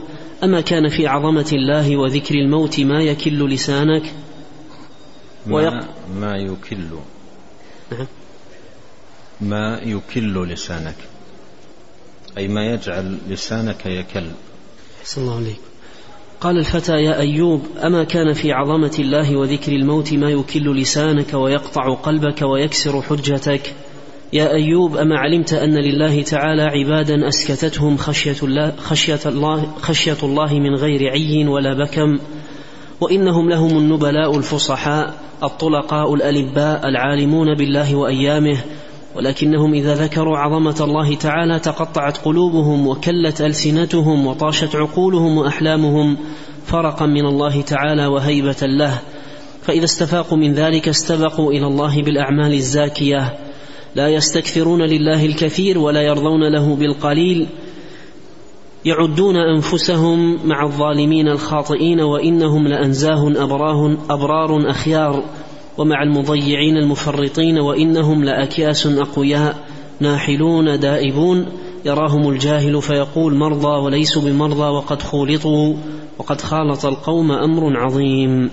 أما 0.44 0.61
كان 0.61 0.88
في 0.88 1.07
عظمة 1.07 1.50
الله 1.52 1.96
وذكر 1.96 2.35
الموت 2.35 2.81
ما 2.81 3.02
يكل 3.02 3.50
لسانك؟ 3.50 4.02
ما, 5.48 5.88
ما 6.20 6.37
يكل. 6.37 6.88
نعم. 7.92 8.06
ما 9.40 9.80
يكل 9.82 10.48
لسانك. 10.48 10.96
أي 12.38 12.48
ما 12.48 12.66
يجعل 12.66 13.18
لسانك 13.28 13.87
يكل. 13.87 14.26
أحسن 15.02 15.22
الله 15.22 15.37
عليك. 15.37 15.61
قال 16.40 16.58
الفتى 16.58 16.92
يا 16.92 17.18
أيوب 17.18 17.62
أما 17.82 18.04
كان 18.04 18.32
في 18.32 18.52
عظمة 18.52 18.96
الله 18.98 19.37
وذكر 19.37 19.72
الموت 19.72 20.12
ما 20.12 20.30
يكل 20.30 20.80
لسانك 20.80 21.34
ويقطع 21.34 21.94
قلبك 21.94 22.42
ويكسر 22.42 23.02
حجتك؟ 23.02 23.74
يا 24.32 24.52
أيوب 24.52 24.96
أما 24.96 25.18
علمت 25.18 25.52
أن 25.52 25.74
لله 25.74 26.22
تعالى 26.22 26.62
عبادا 26.62 27.28
أسكتتهم 27.28 27.96
خشية 27.96 28.37
الله, 28.42 28.76
خشية 28.76 29.20
الله, 29.26 29.74
خشية 29.82 30.16
الله 30.22 30.54
من 30.54 30.74
غير 30.74 31.11
عي 31.11 31.46
ولا 31.46 31.74
بكم؟ 31.74 32.18
وإنهم 33.00 33.50
لهم 33.50 33.78
النبلاء 33.78 34.37
الفصحاء 34.37 35.14
الطلقاء 35.42 36.14
الألباء 36.14 36.88
العالمون 36.88 37.54
بالله 37.54 37.96
وأيامه 37.96 38.58
ولكنهم 39.16 39.74
إذا 39.74 39.94
ذكروا 39.94 40.38
عظمة 40.38 40.76
الله 40.80 41.14
تعالى 41.14 41.58
تقطعت 41.58 42.16
قلوبهم 42.16 42.87
وكلت 42.87 43.40
ألسنتهم 43.40 44.26
وطاشت 44.26 44.76
عقولهم 44.76 45.38
وأحلامهم 45.38 46.16
فرقا 46.66 47.06
من 47.06 47.26
الله 47.26 47.61
تعالى 47.61 48.06
وهيبة 48.06 48.56
له. 48.62 48.98
فإذا 49.62 49.84
استفاقوا 49.84 50.38
من 50.38 50.54
ذلك 50.54 50.88
استبقوا 50.88 51.52
إلى 51.52 51.66
الله 51.66 52.02
بالأعمال 52.02 52.52
الزاكية. 52.52 53.38
لا 53.94 54.08
يستكثرون 54.08 54.82
لله 54.82 55.26
الكثير 55.26 55.78
ولا 55.78 56.02
يرضون 56.02 56.52
له 56.52 56.76
بالقليل. 56.76 57.46
يعدون 58.85 59.37
أنفسهم 59.37 60.49
مع 60.49 60.64
الظالمين 60.64 61.29
الخاطئين 61.29 62.01
وإنهم 62.01 62.69
لأنزاه 62.69 63.45
أبراه 63.45 63.97
أبرار 64.11 64.71
أخيار 64.71 65.25
ومع 65.79 66.03
المضيعين 66.03 66.77
المفرطين 66.77 67.59
وإنهم 67.59 68.25
لأكياس 68.25 68.87
أقوياء 68.87 69.57
ناحلون 70.01 70.81
دائبون 70.81 71.47
يراهم 71.85 72.31
الجاهل 72.31 72.83
فيقول 72.83 73.35
مرضى 73.35 73.85
وليسوا 73.85 74.23
بمرضى 74.23 74.69
وقد 74.69 75.03
خولطوا 75.03 75.75
وقد 76.19 76.41
خالط 76.41 76.87
القوم 76.87 77.33
أمر 77.33 77.77
عظيم 77.77 78.51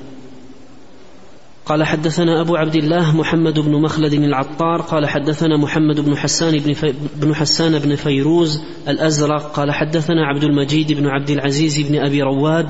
قال 1.66 1.84
حدثنا 1.84 2.42
أبو 2.42 2.56
عبد 2.56 2.76
الله 2.76 3.18
محمد 3.18 3.60
بن 3.60 3.82
مخلد 3.82 4.14
العطار 4.14 4.82
قال 4.82 5.08
حدثنا 5.08 5.58
محمد 5.58 6.00
بن 6.00 6.18
حسان 6.18 6.60
بن, 6.60 6.74
في 6.74 6.94
بن 7.16 7.36
حسان 7.36 7.80
بن 7.80 7.96
فيروز 7.96 8.62
الأزرق 8.88 9.52
قال 9.52 9.72
حدثنا 9.72 10.26
عبد 10.26 10.44
المجيد 10.44 10.92
بن 10.92 11.08
عبد 11.08 11.30
العزيز 11.30 11.80
بن 11.80 11.96
أبي 11.96 12.22
رواد 12.22 12.68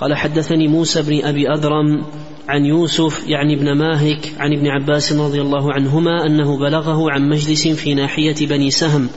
قال 0.00 0.14
حدثني 0.14 0.68
موسى 0.68 1.02
بن 1.02 1.24
أبي 1.24 1.48
أذرم 1.48 2.04
عن 2.48 2.64
يوسف 2.64 3.28
يعني 3.28 3.54
ابن 3.54 3.72
ماهك 3.72 4.32
عن 4.38 4.52
ابن 4.52 4.66
عباس 4.66 5.12
رضي 5.12 5.40
الله 5.40 5.72
عنهما 5.72 6.26
أنه 6.26 6.58
بلغه 6.58 7.10
عن 7.10 7.28
مجلس 7.28 7.68
في 7.68 7.94
ناحية 7.94 8.46
بني 8.46 8.70
سهم. 8.70 9.08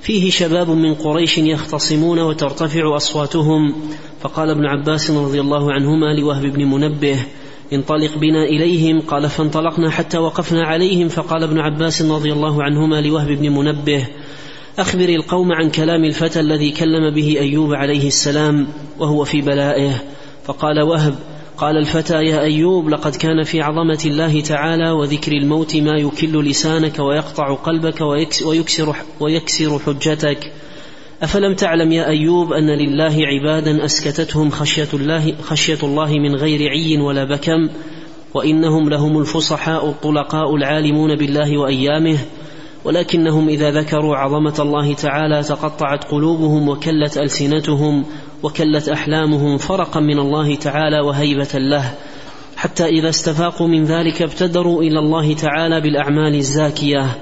فيه 0.00 0.30
شباب 0.30 0.70
من 0.70 0.94
قريش 0.94 1.38
يختصمون 1.38 2.18
وترتفع 2.18 2.96
أصواتهم 2.96 3.74
فقال 4.20 4.50
ابن 4.50 4.66
عباس 4.66 5.10
رضي 5.10 5.40
الله 5.40 5.72
عنهما 5.72 6.06
لوهب 6.20 6.42
بن 6.42 6.64
منبه 6.64 7.18
انطلق 7.72 8.18
بنا 8.18 8.44
إليهم 8.44 9.00
قال 9.00 9.28
فانطلقنا 9.28 9.90
حتى 9.90 10.18
وقفنا 10.18 10.64
عليهم 10.66 11.08
فقال 11.08 11.42
ابن 11.42 11.58
عباس 11.58 12.02
رضي 12.02 12.32
الله 12.32 12.62
عنهما 12.62 13.00
لوهب 13.00 13.28
بن 13.28 13.52
منبه 13.52 14.06
أخبر 14.78 15.08
القوم 15.08 15.52
عن 15.52 15.70
كلام 15.70 16.04
الفتى 16.04 16.40
الذي 16.40 16.70
كلم 16.70 17.14
به 17.14 17.36
أيوب 17.40 17.74
عليه 17.74 18.06
السلام 18.08 18.66
وهو 18.98 19.24
في 19.24 19.40
بلائه. 19.40 20.02
فقال 20.44 20.82
وهب 20.82 21.14
قال 21.58 21.76
الفتى 21.76 22.24
يا 22.24 22.40
أيوب 22.40 22.88
لقد 22.88 23.16
كان 23.16 23.42
في 23.42 23.60
عظمة 23.60 24.02
الله 24.06 24.40
تعالى 24.40 24.90
وذكر 24.90 25.32
الموت 25.32 25.76
ما 25.76 25.96
يكل 25.96 26.44
لسانك 26.44 26.98
ويقطع 26.98 27.54
قلبك 27.54 28.00
ويكسر, 28.44 28.96
ويكسر 29.20 29.78
حجتك. 29.78 30.52
أفلم 31.22 31.54
تعلم 31.54 31.92
يا 31.92 32.06
أيوب 32.06 32.52
أن 32.52 32.70
لله 32.70 33.16
عبادا 33.26 33.84
أسكتتهم 33.84 34.50
خشية 34.50 34.88
الله 34.94 35.34
خشية 35.42 35.78
الله 35.82 36.12
من 36.12 36.34
غير 36.34 36.70
عي 36.70 36.98
ولا 36.98 37.24
بكم 37.24 37.68
وإنهم 38.34 38.88
لهم 38.88 39.18
الفصحاء 39.18 39.88
الطلقاء 39.88 40.56
العالمون 40.56 41.16
بالله 41.16 41.58
وأيامه 41.58 42.18
ولكنهم 42.84 43.48
إذا 43.48 43.70
ذكروا 43.70 44.16
عظمة 44.16 44.54
الله 44.58 44.94
تعالى 44.94 45.42
تقطعت 45.42 46.04
قلوبهم 46.04 46.68
وكلت 46.68 47.18
ألسنتهم 47.18 48.04
وكلت 48.42 48.88
أحلامهم 48.88 49.58
فرقا 49.58 50.00
من 50.00 50.18
الله 50.18 50.54
تعالى 50.54 51.00
وهيبة 51.00 51.54
له 51.54 51.94
حتى 52.56 52.84
إذا 52.84 53.08
استفاقوا 53.08 53.68
من 53.68 53.84
ذلك 53.84 54.22
ابتدروا 54.22 54.82
إلى 54.82 54.98
الله 54.98 55.34
تعالى 55.34 55.80
بالأعمال 55.80 56.34
الزاكية. 56.34 57.18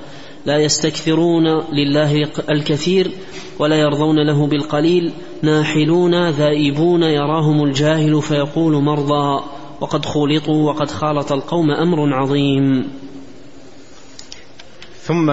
لا 0.47 0.59
يستكثرون 0.59 1.47
لله 1.73 2.29
الكثير 2.51 3.11
ولا 3.59 3.77
يرضون 3.77 4.27
له 4.27 4.47
بالقليل 4.47 5.13
ناحلون 5.43 6.31
ذائبون 6.31 7.03
يراهم 7.03 7.65
الجاهل 7.65 8.23
فيقول 8.23 8.83
مرضى 8.83 9.45
وقد 9.81 10.05
خولطوا 10.05 10.71
وقد 10.71 10.91
خالط 10.91 11.33
القوم 11.33 11.71
أمر 11.71 12.15
عظيم. 12.15 12.91
ثم 15.03 15.31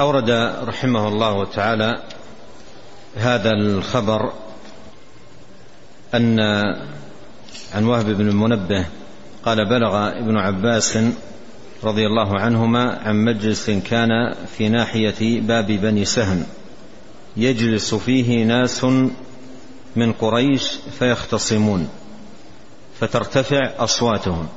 أورد 0.00 0.30
رحمه 0.64 1.08
الله 1.08 1.44
تعالى 1.44 2.02
هذا 3.16 3.50
الخبر 3.50 4.32
أن 6.14 6.40
عن 7.74 7.84
وهب 7.84 8.06
بن 8.06 8.28
المنبه 8.28 8.86
قال 9.44 9.68
بلغ 9.68 10.08
ابن 10.08 10.36
عباس 10.36 10.98
رضي 11.84 12.06
الله 12.06 12.40
عنهما 12.40 12.98
عن 13.02 13.24
مجلس 13.24 13.70
كان 13.70 14.34
في 14.56 14.68
ناحية 14.68 15.40
باب 15.40 15.66
بني 15.66 16.04
سهم. 16.04 16.46
يجلس 17.36 17.94
فيه 17.94 18.44
ناس 18.44 18.84
من 19.96 20.12
قريش 20.12 20.70
فيختصمون 20.98 21.88
فترتفع 23.00 23.70
أصواتهم. 23.78 24.48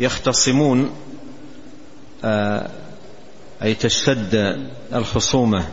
يختصمون 0.00 0.90
آه 2.24 2.70
أي 3.62 3.74
تشتد 3.74 4.56
الخصومة 4.92 5.68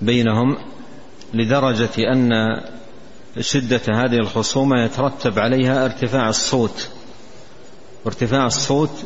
بينهم 0.00 0.56
لدرجة 1.34 2.12
أن 2.12 2.30
شدة 3.40 3.82
هذه 3.88 4.16
الخصومة 4.16 4.84
يترتب 4.84 5.38
عليها 5.38 5.84
ارتفاع 5.84 6.28
الصوت. 6.28 6.88
وارتفاع 8.04 8.46
الصوت 8.46 9.04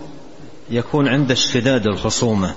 يكون 0.71 1.09
عند 1.09 1.31
اشتداد 1.31 1.87
الخصومة. 1.87 2.55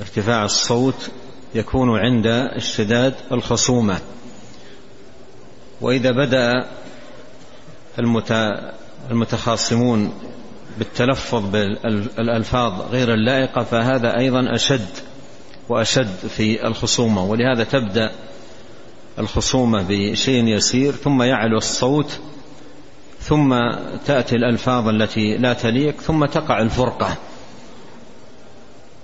ارتفاع 0.00 0.44
الصوت 0.44 1.10
يكون 1.54 1.98
عند 1.98 2.26
اشتداد 2.56 3.14
الخصومة. 3.32 3.98
وإذا 5.80 6.10
بدأ 6.10 6.66
المتخاصمون 9.10 10.12
بالتلفظ 10.78 11.50
بالألفاظ 11.50 12.80
غير 12.80 13.14
اللائقة 13.14 13.64
فهذا 13.64 14.18
أيضا 14.18 14.54
أشد 14.54 14.88
وأشد 15.68 16.16
في 16.36 16.66
الخصومة. 16.66 17.24
ولهذا 17.24 17.64
تبدأ 17.64 18.10
الخصومة 19.18 19.84
بشيء 19.88 20.44
يسير 20.44 20.92
ثم 20.92 21.22
يعلو 21.22 21.58
الصوت 21.58 22.18
ثم 23.26 23.70
تأتي 24.06 24.36
الألفاظ 24.36 24.88
التي 24.88 25.36
لا 25.36 25.52
تليق 25.52 26.00
ثم 26.00 26.24
تقع 26.24 26.60
الفرقة. 26.60 27.16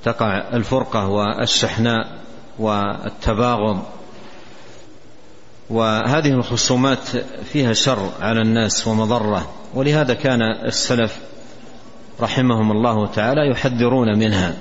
تقع 0.05 0.55
الفرقة 0.55 1.09
والشحناء 1.09 2.09
والتباغض. 2.59 3.83
وهذه 5.71 6.29
الخصومات 6.29 7.09
فيها 7.53 7.73
شر 7.73 8.11
على 8.21 8.41
الناس 8.41 8.87
ومضرة. 8.87 9.53
ولهذا 9.75 10.15
كان 10.15 10.43
السلف 10.43 11.19
رحمهم 12.21 12.71
الله 12.71 13.07
تعالى 13.07 13.51
يحذرون 13.51 14.19
منها 14.19 14.55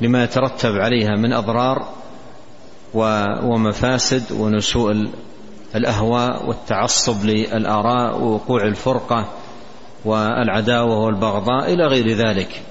لما 0.00 0.24
يترتب 0.24 0.72
عليها 0.72 1.16
من 1.16 1.32
أضرار 1.32 1.88
ومفاسد 3.42 4.32
ونشوء 4.32 5.08
الأهواء 5.74 6.46
والتعصب 6.46 7.24
للآراء 7.24 8.20
ووقوع 8.20 8.62
الفرقة 8.62 9.32
والعداوة 10.04 10.98
والبغضاء 10.98 11.74
إلى 11.74 11.86
غير 11.86 12.08
ذلك. 12.08 12.62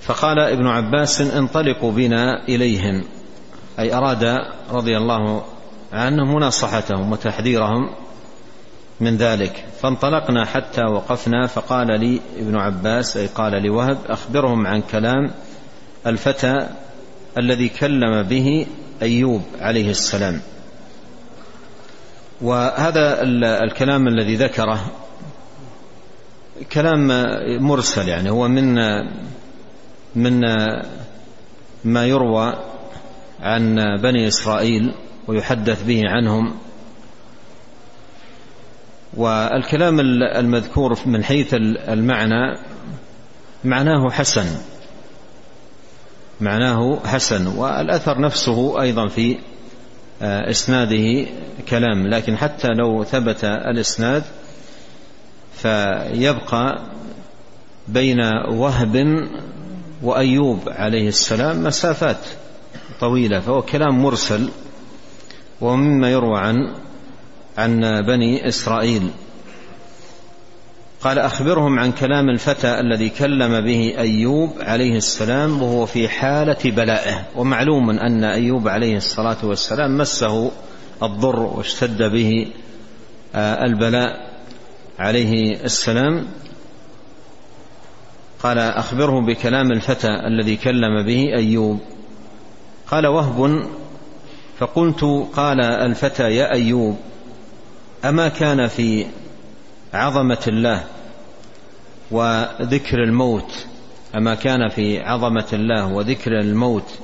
فقال 0.00 0.38
ابن 0.38 0.66
عباس 0.66 1.20
انطلقوا 1.20 1.92
بنا 1.92 2.44
إليهم 2.48 3.04
أي 3.78 3.94
أراد 3.94 4.24
رضي 4.70 4.96
الله 4.96 5.44
عنه 5.92 6.24
مناصحتهم 6.24 7.12
وتحذيرهم 7.12 7.90
من 9.00 9.16
ذلك. 9.16 9.64
فانطلقنا 9.80 10.44
حتى 10.44 10.82
وقفنا 10.82 11.46
فقال 11.46 12.00
لي 12.00 12.20
ابن 12.38 12.56
عباس 12.56 13.16
أي 13.16 13.26
قال 13.26 13.62
لوهب 13.62 13.98
أخبرهم 14.08 14.66
عن 14.66 14.82
كلام 14.82 15.30
الفتى 16.06 16.68
الذي 17.38 17.68
كلم 17.68 18.22
به 18.22 18.66
أيوب 19.02 19.42
عليه 19.60 19.90
السلام. 19.90 20.40
وهذا 22.40 23.22
الكلام 23.64 24.08
الذي 24.08 24.36
ذكره 24.36 24.90
كلام 26.72 27.08
مرسل 27.62 28.08
يعني 28.08 28.30
هو 28.30 28.48
من 28.48 28.74
من 30.14 30.40
ما 31.84 32.06
يروى 32.06 32.54
عن 33.40 33.76
بني 34.02 34.28
إسرائيل 34.28 34.94
ويحدث 35.28 35.84
به 35.84 36.02
عنهم. 36.06 36.54
والكلام 39.16 40.00
المذكور 40.00 40.98
من 41.06 41.24
حيث 41.24 41.54
المعنى 41.88 42.58
معناه 43.64 44.10
حسن 44.10 44.46
معناه 46.40 46.98
حسن 47.04 47.46
والأثر 47.46 48.20
نفسه 48.20 48.82
أيضا 48.82 49.08
في 49.08 49.38
إسناده 50.22 51.26
كلام 51.68 52.06
لكن 52.06 52.36
حتى 52.36 52.68
لو 52.68 53.04
ثبت 53.04 53.44
الإسناد 53.44 54.22
فيبقى 55.54 56.82
بين 57.88 58.20
وهب 58.48 59.06
وأيوب 60.02 60.58
عليه 60.68 61.08
السلام 61.08 61.64
مسافات 61.64 62.18
طويلة 63.00 63.40
فهو 63.40 63.62
كلام 63.62 64.02
مرسل 64.02 64.48
ومما 65.60 66.10
يروى 66.10 66.38
عن 66.38 66.56
عن 67.58 68.02
بني 68.06 68.48
إسرائيل. 68.48 69.10
قال 71.00 71.18
أخبرهم 71.18 71.78
عن 71.78 71.92
كلام 71.92 72.28
الفتى 72.28 72.80
الذي 72.80 73.08
كلم 73.08 73.60
به 73.60 73.94
أيوب 73.98 74.50
عليه 74.60 74.96
السلام 74.96 75.62
وهو 75.62 75.86
في 75.86 76.08
حالة 76.08 76.58
بلائه 76.64 77.26
ومعلوم 77.36 77.90
أن 77.90 78.24
أيوب 78.24 78.68
عليه 78.68 78.96
الصلاة 78.96 79.36
والسلام 79.44 79.98
مسه 79.98 80.50
الضر 81.02 81.40
واشتد 81.40 82.02
به 82.02 82.52
آه، 83.34 83.64
البلاء 83.64 84.30
عليه 84.98 85.64
السلام. 85.64 86.26
قال 88.42 88.58
اخبره 88.58 89.20
بكلام 89.20 89.72
الفتى 89.72 90.08
الذي 90.08 90.56
كلم 90.56 91.06
به 91.06 91.34
أيوب. 91.36 91.80
قال 92.90 93.06
وهب. 93.06 93.66
فقلت 94.58 95.04
قال 95.36 95.60
الفتى 95.60 96.22
يا 96.22 96.52
أيوب 96.52 96.96
أما 98.04 98.28
كان 98.28 98.66
في 98.66 99.06
عظمة 99.94 100.44
الله 100.48 100.84
وذكر 102.10 103.02
الموت 103.02 103.66
أما 104.16 104.34
كان 104.34 104.68
في 104.68 105.00
عظمة 105.00 105.46
الله 105.52 105.86
وذكر 105.86 106.40
الموت 106.40 106.98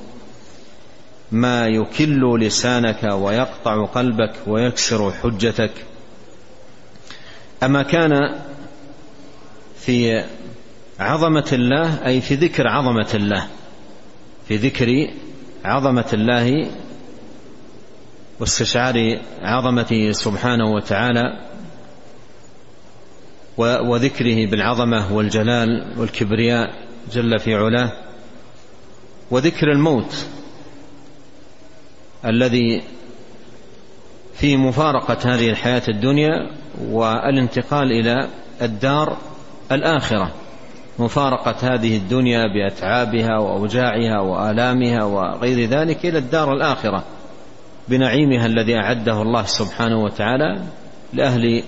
ما 1.31 1.67
يكل 1.67 2.39
لسانك 2.39 3.03
ويقطع 3.03 3.85
قلبك 3.85 4.33
ويكسر 4.47 5.11
حجتك. 5.11 5.71
أما 7.63 7.83
كان 7.83 8.39
في 9.79 10.23
عظمة 10.99 11.49
الله 11.53 12.05
أي 12.05 12.21
في 12.21 12.35
ذكر 12.35 12.67
عظمة 12.67 13.09
الله 13.13 13.47
في 14.47 14.55
ذكر 14.55 15.07
عظمة 15.65 16.09
الله 16.13 16.71
واستشعار 18.39 19.19
عظمته 19.41 20.11
سبحانه 20.11 20.71
وتعالى 20.71 21.52
وذكره 23.57 24.45
بالعظمة 24.45 25.13
والجلال 25.13 25.93
والكبرياء 25.97 26.73
جل 27.11 27.39
في 27.39 27.55
علاه. 27.55 27.91
وذكر 29.31 29.71
الموت 29.71 30.25
الذي 32.25 32.81
في 34.33 34.57
مفارقة 34.57 35.17
هذه 35.35 35.49
الحياة 35.49 35.81
الدنيا 35.89 36.51
والانتقال 36.81 37.91
إلى 37.91 38.27
الدار 38.61 39.17
الآخرة. 39.71 40.31
مفارقة 40.99 41.73
هذه 41.73 41.97
الدنيا 41.97 42.41
بأتعابها 42.53 43.37
وأوجاعها 43.37 44.19
وآلامها 44.19 45.03
وغير 45.03 45.69
ذلك 45.69 46.05
إلى 46.05 46.17
الدار 46.17 46.53
الآخرة. 46.53 47.03
بنعيمها 47.87 48.45
الذي 48.45 48.75
أعده 48.75 49.21
الله 49.21 49.43
سبحانه 49.43 50.03
وتعالى 50.03 50.61
لأهل 51.13 51.63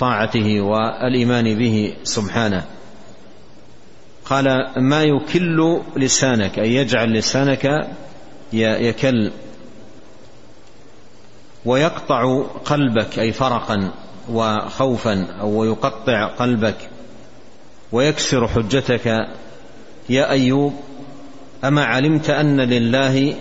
طاعته 0.00 0.60
والإيمان 0.60 1.58
به 1.58 1.94
سبحانه. 2.04 2.64
قال 4.24 4.66
ما 4.76 5.02
يكل 5.02 5.80
لسانك 5.96 6.58
أي 6.58 6.74
يجعل 6.74 7.12
لسانك 7.12 7.88
يكل. 8.52 9.30
ويقطع 11.64 12.42
قلبك 12.64 13.18
أي 13.18 13.32
فرقا 13.32 13.92
وخوفا 14.30 15.26
أو 15.40 15.64
يقطع 15.64 16.26
قلبك. 16.26 16.90
ويكسر 17.92 18.48
حجتك. 18.48 19.28
يا 20.08 20.30
أيوب 20.30 20.74
أما 21.64 21.84
علمت 21.84 22.30
أن 22.30 22.60
لله 22.60 23.34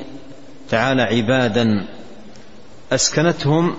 تعالى 0.70 1.02
عبادا 1.02 1.88
أسكنتهم 2.91 3.76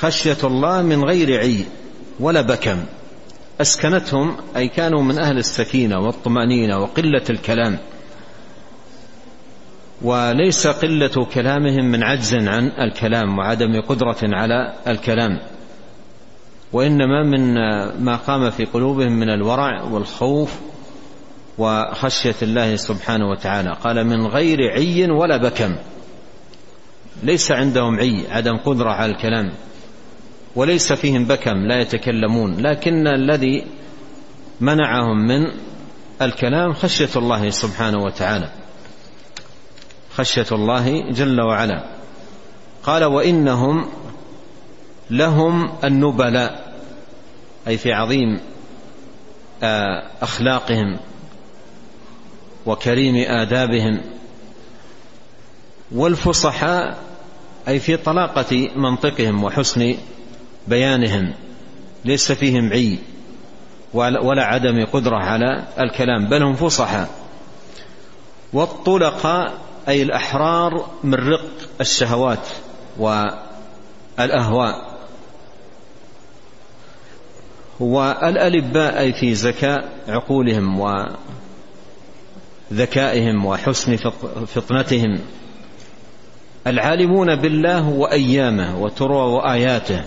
خشية 0.00 0.36
الله 0.44 0.82
من 0.82 1.04
غير 1.04 1.38
عي 1.38 1.64
ولا 2.20 2.40
بكم. 2.40 2.84
أسكنتهم 3.60 4.36
أي 4.56 4.68
كانوا 4.68 5.02
من 5.02 5.18
أهل 5.18 5.38
السكينة 5.38 5.98
والطمأنينة 5.98 6.78
وقلة 6.78 7.24
الكلام. 7.30 7.78
وليس 10.02 10.66
قلة 10.66 11.24
كلامهم 11.34 11.84
من 11.84 12.02
عجز 12.02 12.34
عن 12.34 12.66
الكلام 12.66 13.38
وعدم 13.38 13.80
قدرة 13.80 14.18
على 14.22 14.74
الكلام. 14.86 15.40
وإنما 16.72 17.22
من 17.22 17.54
ما 18.04 18.16
قام 18.16 18.50
في 18.50 18.64
قلوبهم 18.64 19.12
من 19.12 19.28
الورع 19.28 19.82
والخوف 19.82 20.54
وخشية 21.58 22.36
الله 22.42 22.76
سبحانه 22.76 23.30
وتعالى. 23.30 23.76
قال 23.84 24.04
من 24.04 24.26
غير 24.26 24.58
عي 24.70 25.10
ولا 25.10 25.36
بكم. 25.36 25.76
ليس 27.22 27.52
عندهم 27.52 27.98
عي 27.98 28.24
عدم 28.30 28.56
قدرة 28.56 28.90
على 28.90 29.12
الكلام. 29.12 29.52
وليس 30.56 30.92
فيهم 30.92 31.24
بكم 31.24 31.66
لا 31.66 31.80
يتكلمون. 31.80 32.60
لكن 32.60 33.06
الذي 33.06 33.66
منعهم 34.60 35.26
من 35.26 35.52
الكلام 36.22 36.72
خشية 36.72 37.08
الله 37.16 37.50
سبحانه 37.50 37.98
وتعالى. 37.98 38.48
خشية 40.14 40.46
الله 40.52 41.10
جل 41.10 41.40
وعلا. 41.40 41.84
قال 42.82 43.04
وإنهم 43.04 43.88
لهم 45.10 45.72
النبلاء 45.84 46.76
أي 47.68 47.76
في 47.76 47.92
عظيم 47.92 48.40
آه، 49.62 50.10
أخلاقهم 50.22 50.98
وكريم 52.66 53.16
آدابهم. 53.16 54.00
والفصحاء 55.92 56.98
أي 57.68 57.78
في 57.78 57.96
طلاقة 57.96 58.70
منطقهم 58.76 59.44
وحسن 59.44 59.94
بيانهم 60.68 61.34
ليس 62.04 62.32
فيهم 62.32 62.72
عي 62.72 62.98
ولا 63.94 64.44
عدم 64.44 64.84
قدرة 64.84 65.16
على 65.16 65.64
الكلام 65.80 66.26
بل 66.28 66.42
هم 66.42 66.54
فصحاء. 66.54 67.08
والطلقاء 68.52 69.58
أي 69.88 70.02
الأحرار 70.02 70.90
من 71.04 71.14
رق 71.14 71.44
الشهوات 71.80 72.48
والأهواء. 72.98 74.96
والألباء 77.80 79.00
أي 79.00 79.12
في 79.12 79.34
زكاء 79.34 79.88
عقولهم 80.08 80.80
وذكائهم 82.70 83.46
وحسن 83.46 83.96
فطنتهم. 84.46 85.18
العالمون 86.66 87.36
بالله 87.36 87.88
وأيامه 87.88 88.82
وتروى 88.82 89.32
وآياته. 89.32 90.04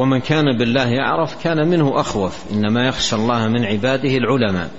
ومن 0.00 0.20
كان 0.20 0.58
بالله 0.58 0.88
يعرف 0.88 1.42
كان 1.42 1.68
منه 1.68 2.00
أخوف 2.00 2.38
إنما 2.52 2.88
يخشى 2.88 3.16
الله 3.16 3.48
من 3.48 3.64
عباده 3.64 4.16
العلماء. 4.16 4.70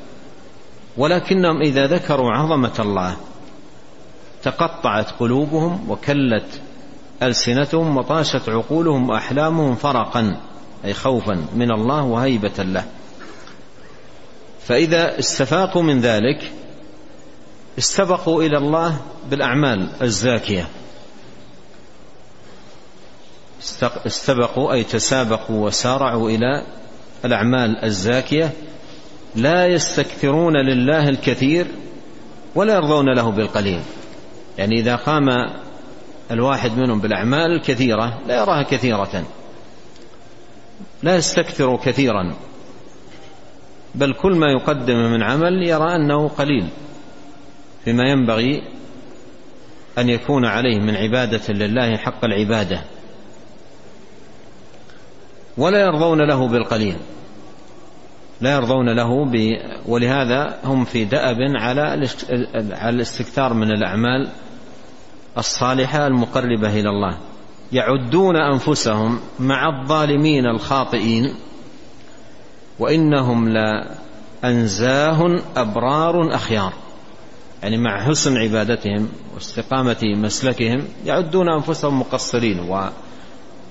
ولكنهم 0.98 1.62
إذا 1.62 1.88
ذكروا 1.88 2.32
عظمة 2.32 2.74
الله 2.80 3.16
تقطعت 4.44 5.12
قلوبهم 5.20 5.90
وكلت 5.90 6.62
ألسنتهم 7.24 7.98
وطاشت 7.98 8.50
عقولهم 8.50 9.10
وأحلامهم 9.10 9.76
فرقا 9.76 10.38
أي 10.86 10.94
خوفا 10.94 11.46
من 11.56 11.72
الله 11.72 12.04
وهيبة 12.04 12.64
له. 12.64 12.86
فإذا 14.64 15.20
استفاقوا 15.20 15.84
من 15.84 16.00
ذلك 16.00 16.52
استبقوا 17.80 18.44
إلى 18.44 18.58
الله 18.58 18.98
بالأعمال 19.30 19.90
الزاكية. 20.02 20.68
استبقوا 24.06 24.74
أي 24.74 24.84
تسابقوا 24.84 25.66
وسارعوا 25.66 26.30
إلى 26.30 26.64
الأعمال 27.26 27.84
الزاكية 27.84 28.52
لا 29.36 29.68
يستكثرون 29.68 30.58
لله 30.58 31.10
الكثير 31.10 31.68
ولا 32.56 32.74
يرضون 32.74 33.16
له 33.16 33.32
بالقليل. 33.32 33.82
يعني 34.58 34.80
إذا 34.80 34.96
قام 34.96 35.30
الواحد 36.32 36.78
منهم 36.78 37.00
بالأعمال 37.00 37.52
الكثيرة 37.52 38.20
لا 38.28 38.36
يراها 38.36 38.64
كثيرة. 38.64 39.24
لا 41.04 41.16
يستكثر 41.16 41.78
كثيرا. 41.78 42.36
بل 43.96 44.14
كل 44.14 44.36
ما 44.36 44.52
يقدم 44.52 44.96
من 44.96 45.24
عمل 45.24 45.68
يرى 45.68 45.96
أنه 45.96 46.28
قليل. 46.28 46.68
فيما 47.86 48.10
ينبغي 48.10 48.64
أن 49.98 50.10
يكون 50.10 50.46
عليه 50.46 50.80
من 50.80 50.96
عبادة 50.96 51.54
لله 51.54 51.98
حق 51.98 52.26
العبادة. 52.26 52.82
ولا 55.58 55.82
يرضون 55.82 56.22
له 56.22 56.48
بالقليل. 56.48 56.96
لا 58.42 58.56
يرضون 58.56 58.90
له 58.90 59.26
ب 59.26 59.58
ولهذا 59.88 60.60
هم 60.64 60.86
في 60.86 61.06
دأب 61.06 61.38
على 61.56 61.82
على 62.72 62.96
الاستكثار 62.96 63.54
من 63.54 63.72
الأعمال 63.72 64.30
الصالحة 65.38 66.08
المقربة 66.08 66.80
إلى 66.80 66.90
الله. 66.90 67.18
يعدون 67.72 68.36
أنفسهم 68.36 69.20
مع 69.40 69.82
الظالمين 69.82 70.46
الخاطئين 70.46 71.36
وإنهم 72.80 73.50
لأنزاه 74.44 75.42
أبرار 75.56 76.36
أخيار. 76.36 76.74
يعني 77.64 77.78
مع 77.78 78.04
حسن 78.04 78.38
عبادتهم 78.38 79.10
واستقامة 79.34 79.98
مسلكهم 80.04 80.84
يعدون 81.06 81.50
أنفسهم 81.50 82.00
مقصرين 82.00 82.60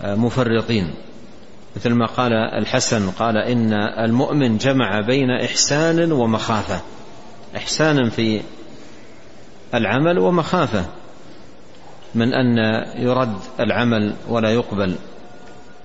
ومفرطين. 0.04 0.94
مثل 1.76 1.94
ما 1.94 2.06
قال 2.06 2.32
الحسن 2.32 3.10
قال 3.10 3.36
إن 3.36 3.72
المؤمن 4.04 4.56
جمع 4.56 5.00
بين 5.00 5.30
إحسان 5.30 6.12
ومخافة. 6.12 6.80
إحسان 7.56 8.10
في 8.10 8.40
العمل 9.74 10.18
ومخافة. 10.18 10.84
من 12.14 12.34
أن 12.34 12.58
يرد 12.96 13.36
العمل 13.60 14.14
ولا 14.28 14.50
يقبل. 14.50 14.94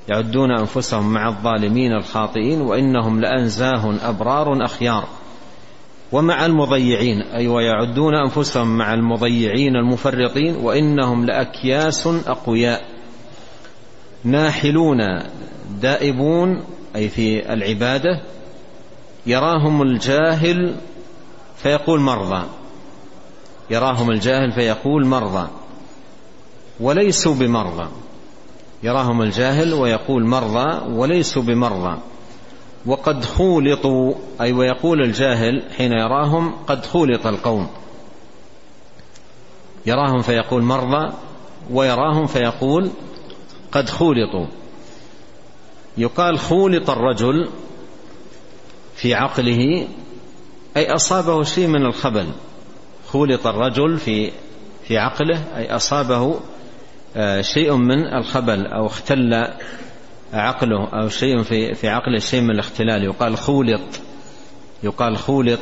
يعدون 0.09 0.51
أنفسهم 0.51 1.13
مع 1.13 1.27
الظالمين 1.27 1.91
الخاطئين 1.91 2.61
وإنهم 2.61 3.21
لأنزاه 3.21 4.09
أبرار 4.09 4.65
أخيار. 4.65 5.07
ومع 6.11 6.45
المضيعين 6.45 7.21
أي 7.21 7.47
ويعدون 7.47 8.15
أنفسهم 8.15 8.77
مع 8.77 8.93
المضيعين 8.93 9.75
المفرطين 9.75 10.55
وإنهم 10.55 11.25
لأكياس 11.25 12.07
أقوياء. 12.07 12.94
ناحلون 14.25 14.99
دائبون 15.81 16.63
أي 16.95 17.09
في 17.09 17.53
العبادة 17.53 18.21
يراهم 19.25 19.81
الجاهل 19.81 20.75
فيقول 21.57 21.99
مرضى. 21.99 22.45
يراهم 23.69 24.11
الجاهل 24.11 24.51
فيقول 24.51 25.05
مرضى. 25.05 25.47
وليسوا 26.79 27.35
بمرضى. 27.35 27.87
يراهم 28.83 29.21
الجاهل 29.21 29.73
ويقول 29.73 30.25
مرضى 30.25 30.93
وليسوا 30.93 31.41
بمرضى. 31.41 31.97
وقد 32.85 33.25
خولطوا 33.25 34.13
أي 34.41 34.53
ويقول 34.53 35.01
الجاهل 35.01 35.63
حين 35.77 35.91
يراهم 35.91 36.55
قد 36.67 36.85
خولط 36.85 37.27
القوم. 37.27 37.67
يراهم 39.85 40.21
فيقول 40.21 40.63
مرضى 40.63 41.13
ويراهم 41.71 42.25
فيقول 42.25 42.91
قد 43.71 43.89
خولطوا. 43.89 44.47
يقال 45.97 46.39
خولط 46.39 46.89
الرجل 46.89 47.49
في 48.95 49.13
عقله 49.13 49.87
أي 50.77 50.93
أصابه 50.95 51.43
شيء 51.43 51.67
من 51.67 51.85
الخبل. 51.85 52.27
خولط 53.07 53.47
الرجل 53.47 53.97
في 53.97 54.31
في 54.83 54.97
عقله 54.97 55.57
أي 55.57 55.75
أصابه 55.75 56.39
آه، 57.15 57.41
شيء 57.41 57.73
من 57.73 58.13
الخبل 58.13 58.65
أو 58.67 58.85
اختل 58.85 59.47
عقله 60.33 60.87
أو 60.87 61.09
شيء 61.09 61.43
في 61.43 61.73
في 61.73 61.89
عقله 61.89 62.19
شيء 62.19 62.41
من 62.41 62.51
الاختلال. 62.51 63.03
يقال 63.03 63.37
خولط 63.37 64.01
يقال 64.83 65.17
خولط. 65.17 65.59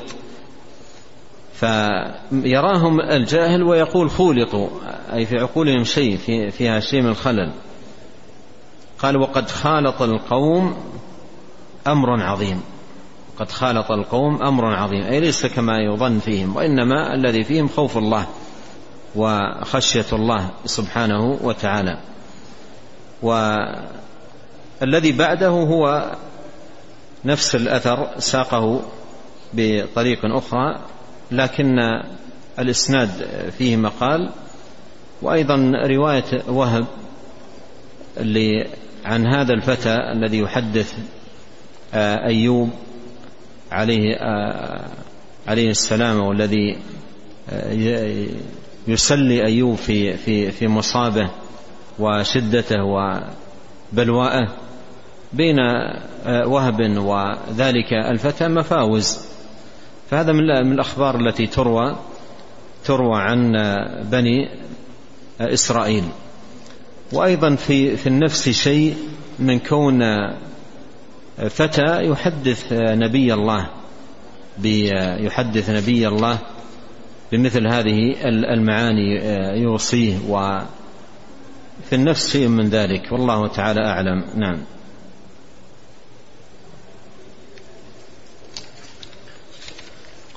فيراهم 1.54 3.02
الجاهل 3.02 3.64
ويقول 3.64 4.10
خولطوا 4.10 4.70
أي 5.14 5.26
في 5.26 5.38
عقولهم 5.38 5.84
شيء 5.84 6.18
في 6.18 6.52
فيها 6.52 6.80
شيء 6.80 7.02
من 7.02 7.10
الخلل. 7.10 7.52
قال 9.04 9.18
وقد 9.18 9.50
خالط 9.50 10.02
القوم 10.02 10.78
أمر 11.88 12.24
عظيم. 12.24 12.62
قد 13.40 13.52
خالط 13.52 13.92
القوم 13.92 14.44
أمر 14.44 14.76
عظيم. 14.76 15.04
أي 15.04 15.20
ليس 15.20 15.46
كما 15.46 15.78
يظن 15.78 16.20
فيهم 16.20 16.56
وإنما 16.56 17.14
الذي 17.14 17.44
فيهم 17.44 17.68
خوف 17.68 17.98
الله 17.98 18.26
وخشية 19.16 20.06
الله 20.14 20.50
سبحانه 20.66 21.40
وتعالى. 21.42 21.98
والذي 23.22 25.12
بعده 25.12 25.50
هو 25.50 26.12
نفس 27.26 27.56
الأثر 27.56 28.08
ساقه 28.20 28.82
بطريق 29.54 30.20
أخرى 30.26 30.80
لكن 31.32 31.80
الإسناد 32.60 33.10
فيه 33.58 33.78
مقال. 33.78 34.30
وأيضا 35.22 35.72
رواية 35.86 36.44
وهب 36.48 36.86
عن 39.06 39.28
هذا 39.28 39.54
الفتى 39.54 39.96
الذي 39.96 40.40
يحدث 40.40 40.94
آه، 41.94 42.26
أيوب 42.26 42.70
عليه 43.72 44.16
آه، 44.16 44.90
عليه 45.48 45.70
السلام 45.70 46.20
والذي 46.20 46.78
آه، 47.50 48.28
يسلي 48.88 49.46
أيوب 49.46 49.76
في 49.76 50.18
في 50.18 50.52
في 50.52 50.68
مصابه 50.68 51.30
وشدته 52.00 52.84
وبلوائه 53.94 54.48
بين 55.34 55.60
وهب 56.26 56.80
وذلك 56.98 57.94
الفتى 57.94 58.48
مفاوز. 58.48 59.20
فهذا 60.10 60.32
من 60.32 60.44
من 60.66 60.72
الأخبار 60.72 61.20
التي 61.20 61.48
تروى 61.48 61.96
تروى 62.86 63.22
عن 63.22 63.52
بني 64.04 64.50
إسرائيل. 65.42 66.04
وأيضا 67.14 67.56
في 67.56 67.98
في 67.98 68.08
النفس 68.08 68.50
شيء 68.50 68.96
من 69.40 69.60
كون 69.60 70.02
فتى 71.50 72.08
يحدث 72.08 72.68
نبي 72.72 73.34
الله 73.34 73.70
يحدث 75.26 75.70
نبي 75.70 76.08
الله 76.08 76.40
بمثل 77.32 77.68
هذه 77.68 78.16
المعاني 78.54 79.16
يوصيه 79.62 80.18
وفي 80.30 81.94
النفس 81.94 82.32
شيء 82.32 82.48
من 82.48 82.70
ذلك. 82.70 83.12
والله 83.12 83.48
تعالى 83.48 83.80
أعلم. 83.80 84.24
نعم. 84.36 84.58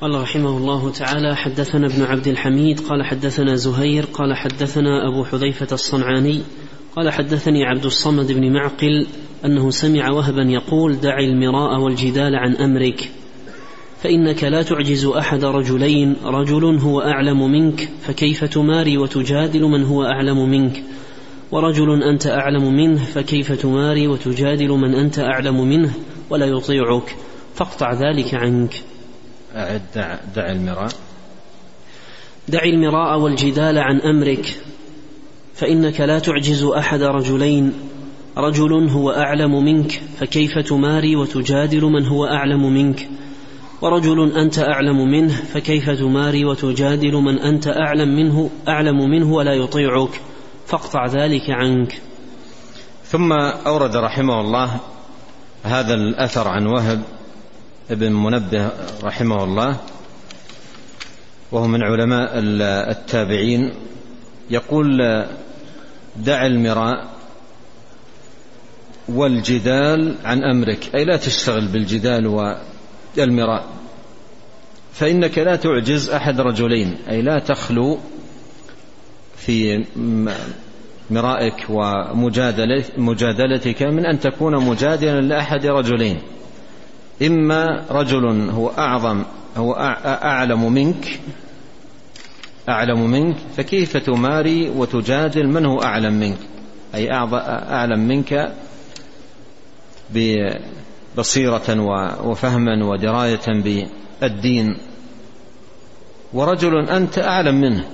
قال 0.01 0.21
رحمه 0.23 0.57
الله 0.57 0.91
تعالى 0.91 1.37
حدثنا 1.37 1.87
ابن 1.87 2.03
عبد 2.03 2.29
الحميد 2.29 2.81
قال 2.81 3.05
حدثنا 3.05 3.55
زهير 3.55 4.05
قال 4.05 4.37
حدثنا 4.37 5.09
أبو 5.09 5.25
حذيفة 5.25 5.67
الصنعاني 5.73 6.43
قال 6.97 7.11
حدثني 7.11 7.65
عبد 7.65 7.85
الصمد 7.85 8.33
بن 8.33 8.53
معقل 8.53 9.07
أنه 9.45 9.71
سمع 9.71 10.11
وهبا 10.11 10.43
يقول 10.43 11.01
دع 11.01 11.19
المراء 11.19 11.81
والجدال 11.81 12.37
عن 12.37 12.57
أمرك 12.57 13.11
فإنك 14.03 14.45
لا 14.45 14.63
تعجز 14.63 15.07
أحد 15.07 15.45
رجلين 15.45 16.17
رجل 16.25 16.79
هو 16.79 17.01
أعلم 17.01 17.53
منك 17.53 17.89
فكيف 18.03 18.45
تماري 18.45 18.99
وتجادل 18.99 19.63
من 19.63 19.85
هو 19.85 20.05
أعلم 20.05 20.51
منك؟ 20.51 20.83
ورجل 21.51 22.03
أنت 22.03 22.27
أعلم 22.27 22.75
منه 22.75 23.05
فكيف 23.05 23.53
تماري 23.53 24.09
وتجادل 24.09 24.69
من 24.69 24.95
أنت 24.95 25.19
أعلم 25.19 25.69
منه؟ 25.69 25.95
ولا 26.31 26.47
يطيعك 26.47 27.17
فاقطع 27.55 27.93
ذلك 27.93 28.35
عنك. 28.35 28.83
أعد 29.55 29.83
دع, 29.95 30.19
دع 30.37 30.53
المراء. 30.53 30.93
دع 32.49 32.65
المراء 32.65 33.19
والجدال 33.19 33.79
عن 33.79 34.01
أمرك. 34.01 34.57
فإنك 35.57 36.01
لا 36.01 36.19
تعجز 36.19 36.65
أحد 36.65 37.03
رجلين. 37.03 37.73
رجل 38.39 38.89
هو 38.89 39.11
أعلم 39.11 39.65
منك 39.65 40.01
فكيف 40.19 40.59
تماري 40.59 41.17
وتجادل 41.17 41.85
من 41.85 42.07
هو 42.07 42.27
أعلم 42.27 42.75
منك؟ 42.75 43.09
ورجل 43.83 44.33
أنت 44.33 44.59
أعلم 44.59 45.11
منه 45.11 45.33
فكيف 45.33 45.91
تماري 45.91 46.45
وتجادل 46.45 47.13
من 47.13 47.39
أنت 47.39 47.67
أعلم 47.67 48.17
منه 48.17 48.51
أعلم 48.69 49.11
منه 49.11 49.33
ولا 49.33 49.53
يطيعك؟ 49.53 50.21
فاقطع 50.67 51.07
ذلك 51.07 51.51
عنك. 51.51 52.01
ثم 53.05 53.33
أورد 53.67 53.97
رحمه 53.97 54.41
الله 54.41 54.81
هذا 55.63 55.95
الأثر 55.95 56.49
عن 56.49 56.67
وهب 56.67 57.03
ابن 57.91 58.13
منبه 58.13 58.71
رحمه 59.05 59.45
الله 59.45 59.77
وهو 61.53 61.67
من 61.67 61.83
علماء 61.83 62.31
التابعين. 62.91 63.73
يقول 64.51 65.03
دع 66.19 66.47
المراء 66.47 67.07
والجدال 69.09 70.15
عن 70.25 70.45
أمرك 70.45 70.95
أي 70.95 71.05
لا 71.05 71.17
تشتغل 71.17 71.67
بالجدال 71.67 72.27
والمراء. 73.17 73.67
فإنك 74.93 75.39
لا 75.39 75.57
تعجز 75.57 76.11
أحد 76.11 76.41
رجلين 76.41 76.97
أي 77.11 77.23
لا 77.23 77.39
تخلو 77.39 77.99
في 79.37 79.85
مرائك 81.11 81.67
ومجادلتك 81.69 83.83
من 83.83 84.07
أن 84.07 84.21
تكون 84.21 84.65
مجادلا 84.65 85.21
لأحد 85.21 85.67
رجلين. 85.67 86.19
إما 87.23 87.85
رجل 87.91 88.51
هو 88.51 88.69
أعظم 88.69 89.25
هو 89.57 89.73
أعلم 90.05 90.73
منك 90.73 91.21
أعلم 92.69 93.11
منك 93.11 93.37
فكيف 93.57 93.97
تماري 93.97 94.69
وتجادل 94.69 95.47
من 95.47 95.67
هو 95.67 95.83
أعلم 95.83 96.13
منك؟ 96.13 96.39
أي 96.95 97.13
أعلم 97.13 97.99
منك 98.09 98.53
ببصيرة 100.11 101.81
وفهما 102.25 102.85
ودراية 102.85 103.47
بالدين. 104.21 104.79
ورجل 106.33 106.89
أنت 106.89 107.19
أعلم 107.19 107.61
منه. 107.61 107.85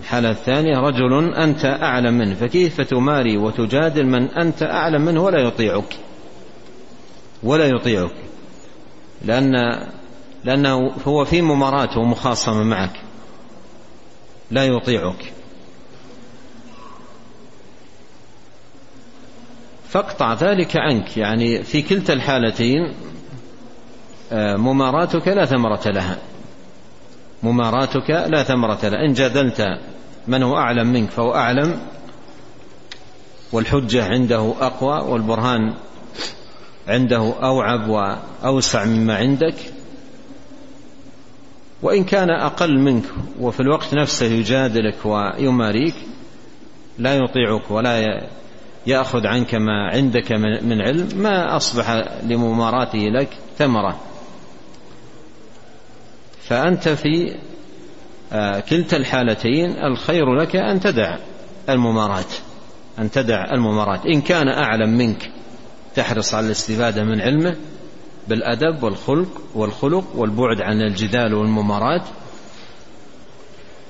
الحالة 0.00 0.30
الثانية 0.30 0.78
رجل 0.78 1.34
أنت 1.34 1.64
أعلم 1.64 2.18
منه. 2.18 2.34
فكيف 2.34 2.80
تماري 2.80 3.36
وتجادل 3.36 4.06
من 4.06 4.30
أنت 4.30 4.62
أعلم 4.62 5.02
منه 5.04 5.22
ولا 5.22 5.40
يطيعك؟ 5.40 5.96
ولا 7.42 7.66
يطيعك. 7.66 8.14
لأن 9.24 9.54
لأنه 10.44 10.92
هو 11.06 11.24
في 11.24 11.42
مماراة 11.42 11.98
ومخاصمة 11.98 12.62
معك. 12.62 13.00
لا 14.50 14.64
يطيعك. 14.64 15.32
فاقطع 19.88 20.34
ذلك 20.34 20.76
عنك. 20.76 21.16
يعني 21.16 21.62
في 21.62 21.82
كلتا 21.82 22.12
الحالتين 22.12 22.94
آه، 24.32 24.56
مماراتك 24.56 25.28
لا 25.28 25.44
ثمرة 25.44 25.88
لها. 25.90 26.18
مماراتك 27.42 28.10
لا 28.10 28.42
ثمرة 28.42 28.78
لها. 28.82 29.04
إن 29.04 29.12
جادلت 29.12 29.66
من 30.26 30.42
هو 30.42 30.56
أعلم 30.56 30.86
منك 30.92 31.10
فهو 31.10 31.34
أعلم. 31.34 31.80
والحجة 33.52 34.04
عنده 34.04 34.54
أقوى 34.60 35.10
والبرهان 35.12 35.74
عنده 36.88 37.34
أوعب 37.42 37.88
وأوسع 37.88 38.84
مما 38.84 39.16
عندك. 39.16 39.54
وإن 41.82 42.04
كان 42.04 42.30
أقل 42.30 42.78
منك 42.78 43.04
وفي 43.40 43.60
الوقت 43.60 43.94
نفسه 43.94 44.26
يجادلك 44.26 44.96
ويماريك 45.04 45.94
لا 46.98 47.14
يطيعك 47.14 47.70
ولا 47.70 48.22
يأخذ 48.86 49.26
عنك 49.26 49.54
ما 49.54 49.88
عندك 49.92 50.32
من 50.62 50.82
علم 50.82 51.08
ما 51.16 51.56
أصبح 51.56 51.90
لمماراته 52.22 52.98
لك 52.98 53.28
ثمرة. 53.58 54.00
فأنت 56.42 56.88
في 56.88 57.36
آه، 58.32 58.60
كلتا 58.60 58.96
الحالتين 58.96 59.70
الخير 59.70 60.34
لك 60.34 60.56
أن 60.56 60.80
تدع 60.80 61.16
الممارات 61.68 62.34
أن 62.98 63.10
تدع 63.10 63.44
الممارات. 63.52 64.06
إن 64.06 64.20
كان 64.20 64.48
أعلم 64.48 64.98
منك 64.98 65.30
تحرص 65.94 66.34
على 66.34 66.46
الاستفادة 66.46 67.04
من 67.04 67.20
علمه 67.20 67.56
بالأدب 68.28 68.82
والخلق 68.82 69.28
والخلق 69.54 70.04
والبعد 70.16 70.60
عن 70.60 70.82
الجدال 70.82 71.34
والممارات. 71.34 72.02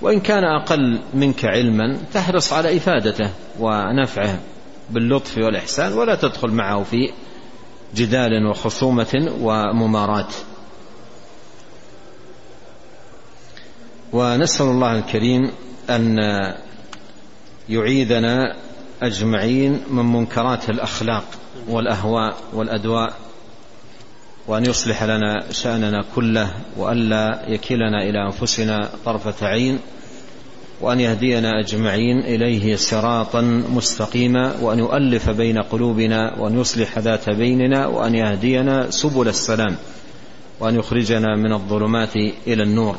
وإن 0.02 0.20
كان 0.20 0.44
أقل 0.44 1.00
منك 1.14 1.44
علما 1.44 1.98
تحرص 2.12 2.52
على 2.52 2.76
إفادته 2.76 3.30
ونفعه 3.60 4.40
باللطف 4.90 5.38
والإحسان 5.38 5.92
ولا 5.92 6.14
تدخل 6.14 6.48
معه 6.50 6.82
في 6.82 7.12
جدال 7.94 8.46
وخصومة 8.46 9.32
وممارات. 9.40 10.34
ونسأل 14.12 14.66
الله 14.66 14.98
الكريم 14.98 15.50
أن 15.90 16.16
يعيذنا 17.68 18.56
أجمعين 19.02 19.80
من 19.90 20.04
منكرات 20.04 20.70
الأخلاق 20.70 21.24
والأهواء 21.68 22.36
والأدواء. 22.52 23.27
وأن 24.48 24.64
يصلح 24.66 25.02
لنا 25.02 25.52
شأننا 25.52 26.04
كله 26.14 26.50
وألا 26.76 27.44
يكلنا 27.48 28.02
إلى 28.02 28.26
أنفسنا 28.26 28.88
طرفة 29.04 29.46
عين 29.46 29.78
وأن 30.80 31.00
يهدينا 31.00 31.60
أجمعين 31.60 32.18
إليه 32.18 32.76
صراطا 32.76 33.40
مستقيما 33.74 34.54
وأن 34.60 34.78
يؤلف 34.78 35.30
بين 35.30 35.58
قلوبنا 35.58 36.34
وأن 36.38 36.60
يصلح 36.60 36.98
ذات 36.98 37.30
بيننا 37.30 37.86
وأن 37.86 38.14
يهدينا 38.14 38.90
سبل 38.90 39.28
السلام 39.28 39.76
وأن 40.60 40.74
يخرجنا 40.74 41.36
من 41.36 41.52
الظلمات 41.52 42.16
إلى 42.46 42.62
النور. 42.62 42.96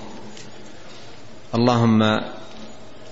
اللهم 1.55 2.01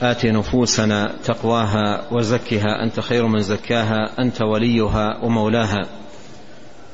آت 0.02 0.26
نفوسنا 0.26 1.16
تقواها 1.24 2.04
وزكها. 2.12 2.84
أنت 2.84 3.00
خير 3.00 3.28
من 3.28 3.40
زكاها. 3.40 4.20
أنت 4.20 4.42
وليها 4.42 5.24
ومولاها. 5.24 5.86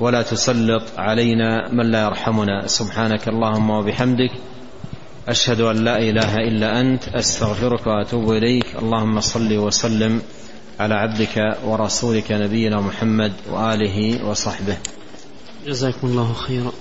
ولا 0.00 0.22
تسلط 0.22 0.82
علينا 0.98 1.72
من 1.72 1.90
لا 1.90 2.02
يرحمنا. 2.02 2.66
سبحانك 2.66 3.28
اللهم 3.28 3.70
وبحمدك 3.70 4.30
أشهد 5.28 5.60
أن 5.60 5.84
لا 5.84 5.98
إله 5.98 6.36
إلا 6.36 6.80
أنت 6.80 7.08
أستغفرك 7.08 7.86
وأتوب 7.86 8.30
إليك. 8.30 8.66
اللهم 8.82 9.20
صل 9.20 9.52
وسلم 9.58 10.22
على 10.80 10.94
عبدك 10.94 11.58
ورسولك 11.64 12.32
نبينا 12.32 12.80
محمد 12.80 13.32
وآله 13.50 14.26
وصحبه. 14.26 14.76
جزاكم 15.66 16.06
الله 16.06 16.32
خيرا. 16.32 16.72